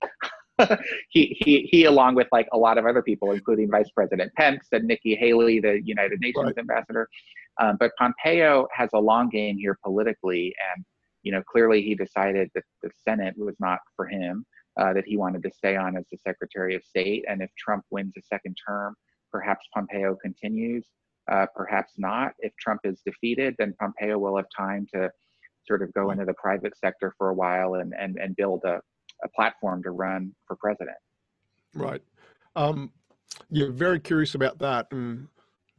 [1.11, 4.68] he, he, he, along with like a lot of other people, including Vice President Pence
[4.72, 6.59] and Nikki Haley, the United Nations right.
[6.59, 7.09] ambassador.
[7.61, 10.84] Um, but Pompeo has a long game here politically, and
[11.22, 14.44] you know clearly he decided that the Senate was not for him.
[14.76, 17.84] Uh, that he wanted to stay on as the Secretary of State, and if Trump
[17.90, 18.96] wins a second term,
[19.30, 20.84] perhaps Pompeo continues.
[21.30, 22.32] Uh, perhaps not.
[22.40, 25.11] If Trump is defeated, then Pompeo will have time to
[25.64, 28.80] sort of go into the private sector for a while and and, and build a,
[29.24, 30.96] a platform to run for president.
[31.74, 32.02] Right.
[32.56, 32.92] Um,
[33.50, 35.26] you're very curious about that, and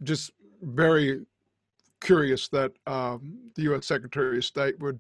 [0.04, 0.32] just
[0.62, 1.22] very
[2.02, 3.86] curious that um, the U.S.
[3.86, 5.00] Secretary of State would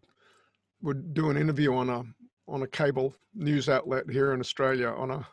[0.81, 2.03] would do an interview on a
[2.47, 5.27] on a cable news outlet here in Australia on a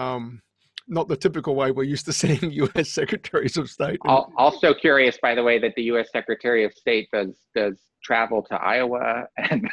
[0.00, 0.42] um,
[0.88, 2.90] not the typical way we're used to seeing U.S.
[2.90, 3.98] secretaries of state.
[4.04, 6.08] Also curious, by the way, that the U.S.
[6.12, 9.68] Secretary of State does does travel to Iowa and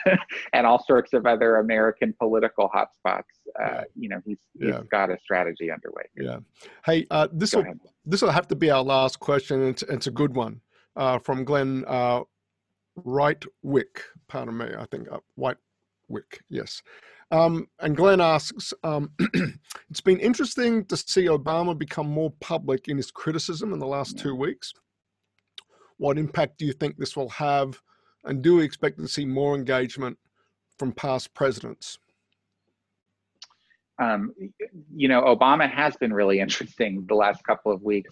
[0.54, 3.24] and all sorts of other American political hotspots.
[3.62, 4.82] Uh, you know, he's he's yeah.
[4.92, 6.04] got a strategy underway.
[6.18, 6.40] Yeah.
[6.86, 7.66] Hey, uh, this will
[8.06, 9.68] this will have to be our last question.
[9.68, 10.62] It's it's a good one
[10.96, 12.22] uh, from Glenn uh,
[12.96, 14.02] Wick.
[14.28, 14.68] Pardon me.
[14.78, 15.58] I think uh, White
[16.08, 16.42] Wick.
[16.50, 16.82] Yes.
[17.32, 19.12] Um, and Glenn asks, um,
[19.90, 24.18] it's been interesting to see Obama become more public in his criticism in the last
[24.18, 24.74] two weeks.
[25.98, 27.82] What impact do you think this will have?
[28.26, 30.18] And do we expect to see more engagement
[30.78, 31.98] from past presidents?
[33.98, 34.34] Um,
[34.94, 38.12] you know, Obama has been really interesting the last couple of weeks,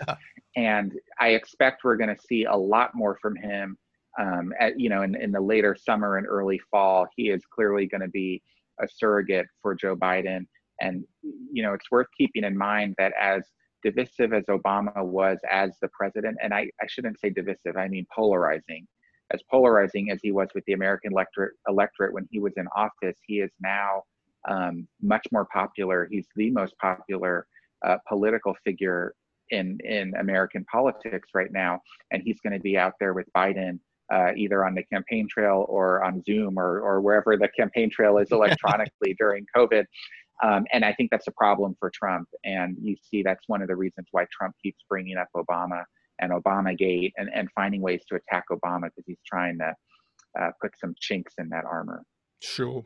[0.56, 3.78] and I expect we're going to see a lot more from him.
[4.20, 7.88] Um, at, you know, in, in the later summer and early fall, he is clearly
[7.88, 8.44] going to be
[8.82, 10.46] a surrogate for Joe Biden.
[10.82, 11.04] And,
[11.52, 13.44] you know, it's worth keeping in mind that as
[13.84, 18.08] divisive as Obama was as the president, and I, I shouldn't say divisive, I mean
[18.14, 18.88] polarizing,
[19.32, 23.18] as polarizing as he was with the American electorate, electorate when he was in office,
[23.26, 24.04] he is now
[24.48, 26.08] um, much more popular.
[26.12, 27.48] He's the most popular
[27.86, 29.14] uh, political figure
[29.50, 31.80] in, in American politics right now.
[32.12, 33.80] And he's going to be out there with Biden
[34.14, 38.18] uh, either on the campaign trail or on Zoom or, or wherever the campaign trail
[38.20, 39.86] is electronically during COVID.
[40.44, 42.28] Um, and I think that's a problem for Trump.
[42.44, 45.84] And you see, that's one of the reasons why Trump keeps bringing up Obama
[46.20, 49.74] and Obama Gate and, and finding ways to attack Obama because he's trying to
[50.40, 52.04] uh, put some chinks in that armor.
[52.40, 52.84] Sure.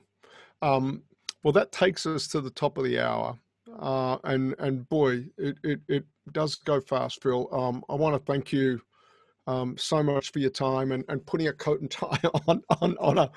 [0.62, 1.04] Um,
[1.44, 3.38] well, that takes us to the top of the hour.
[3.80, 7.50] Uh, and and boy, it, it, it does go fast, Phil.
[7.52, 8.82] Um, I want to thank you
[9.48, 12.98] um, so much for your time and, and putting a coat and tie on, on,
[13.00, 13.32] on a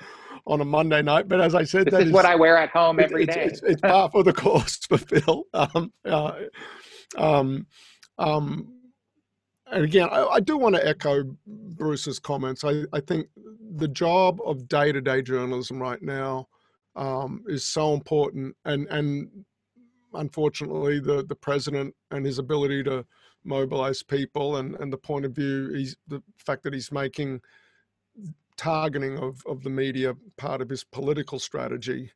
[0.47, 1.27] on a Monday night.
[1.27, 3.35] But as I said, this that is, is what I wear at home every it's,
[3.35, 3.43] day.
[3.45, 5.45] It's, it's, par for the course for Phil.
[5.53, 6.33] Um, uh,
[7.17, 7.67] um,
[8.17, 8.73] um,
[9.71, 12.63] and again, I, I, do want to echo Bruce's comments.
[12.63, 13.27] I, I think
[13.75, 16.47] the job of day to day journalism right now
[16.95, 19.29] um, is so important, and and
[20.13, 23.05] unfortunately, the the president and his ability to
[23.43, 27.41] mobilize people and, and the point of view he's the fact that he's making
[28.57, 32.11] targeting of, of the media part of his political strategy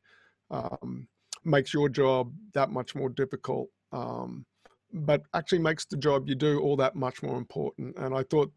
[0.50, 1.08] um,
[1.44, 4.44] makes your job that much more difficult um,
[4.92, 8.52] but actually makes the job you do all that much more important and i thought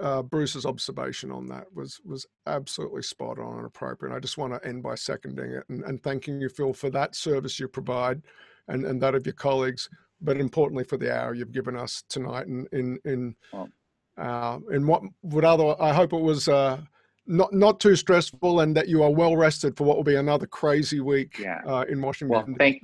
[0.00, 4.10] uh, Bruce's observation on that was was absolutely spot on and appropriate.
[4.10, 6.90] And I just want to end by seconding it and, and thanking you, Phil, for
[6.90, 8.22] that service you provide
[8.68, 9.88] and, and that of your colleagues
[10.20, 13.68] but importantly for the hour you've given us tonight in in in Well.
[14.16, 16.80] uh, in what would other I hope it was uh,
[17.26, 20.46] not not too stressful and that you are well rested for what will be another
[20.46, 21.60] crazy week Yeah.
[21.66, 22.34] uh, in Washington.
[22.46, 22.80] Well, thank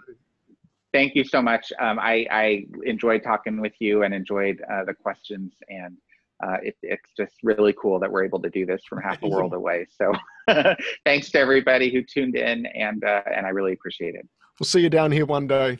[0.93, 1.73] thank you so much.
[1.81, 5.97] Um, I, I enjoyed talking with you and enjoyed uh, the questions, and
[6.45, 9.29] uh, it, it's just really cool that we're able to do this from half the
[9.29, 9.87] world away.
[9.91, 10.13] So,
[11.07, 14.29] thanks to everybody who tuned in, and uh, and I really appreciate it.
[14.61, 15.79] We'll see you down here one day.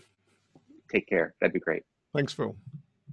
[0.93, 1.35] Take care.
[1.41, 1.83] That'd be great.
[2.15, 2.57] Thanks, Phil.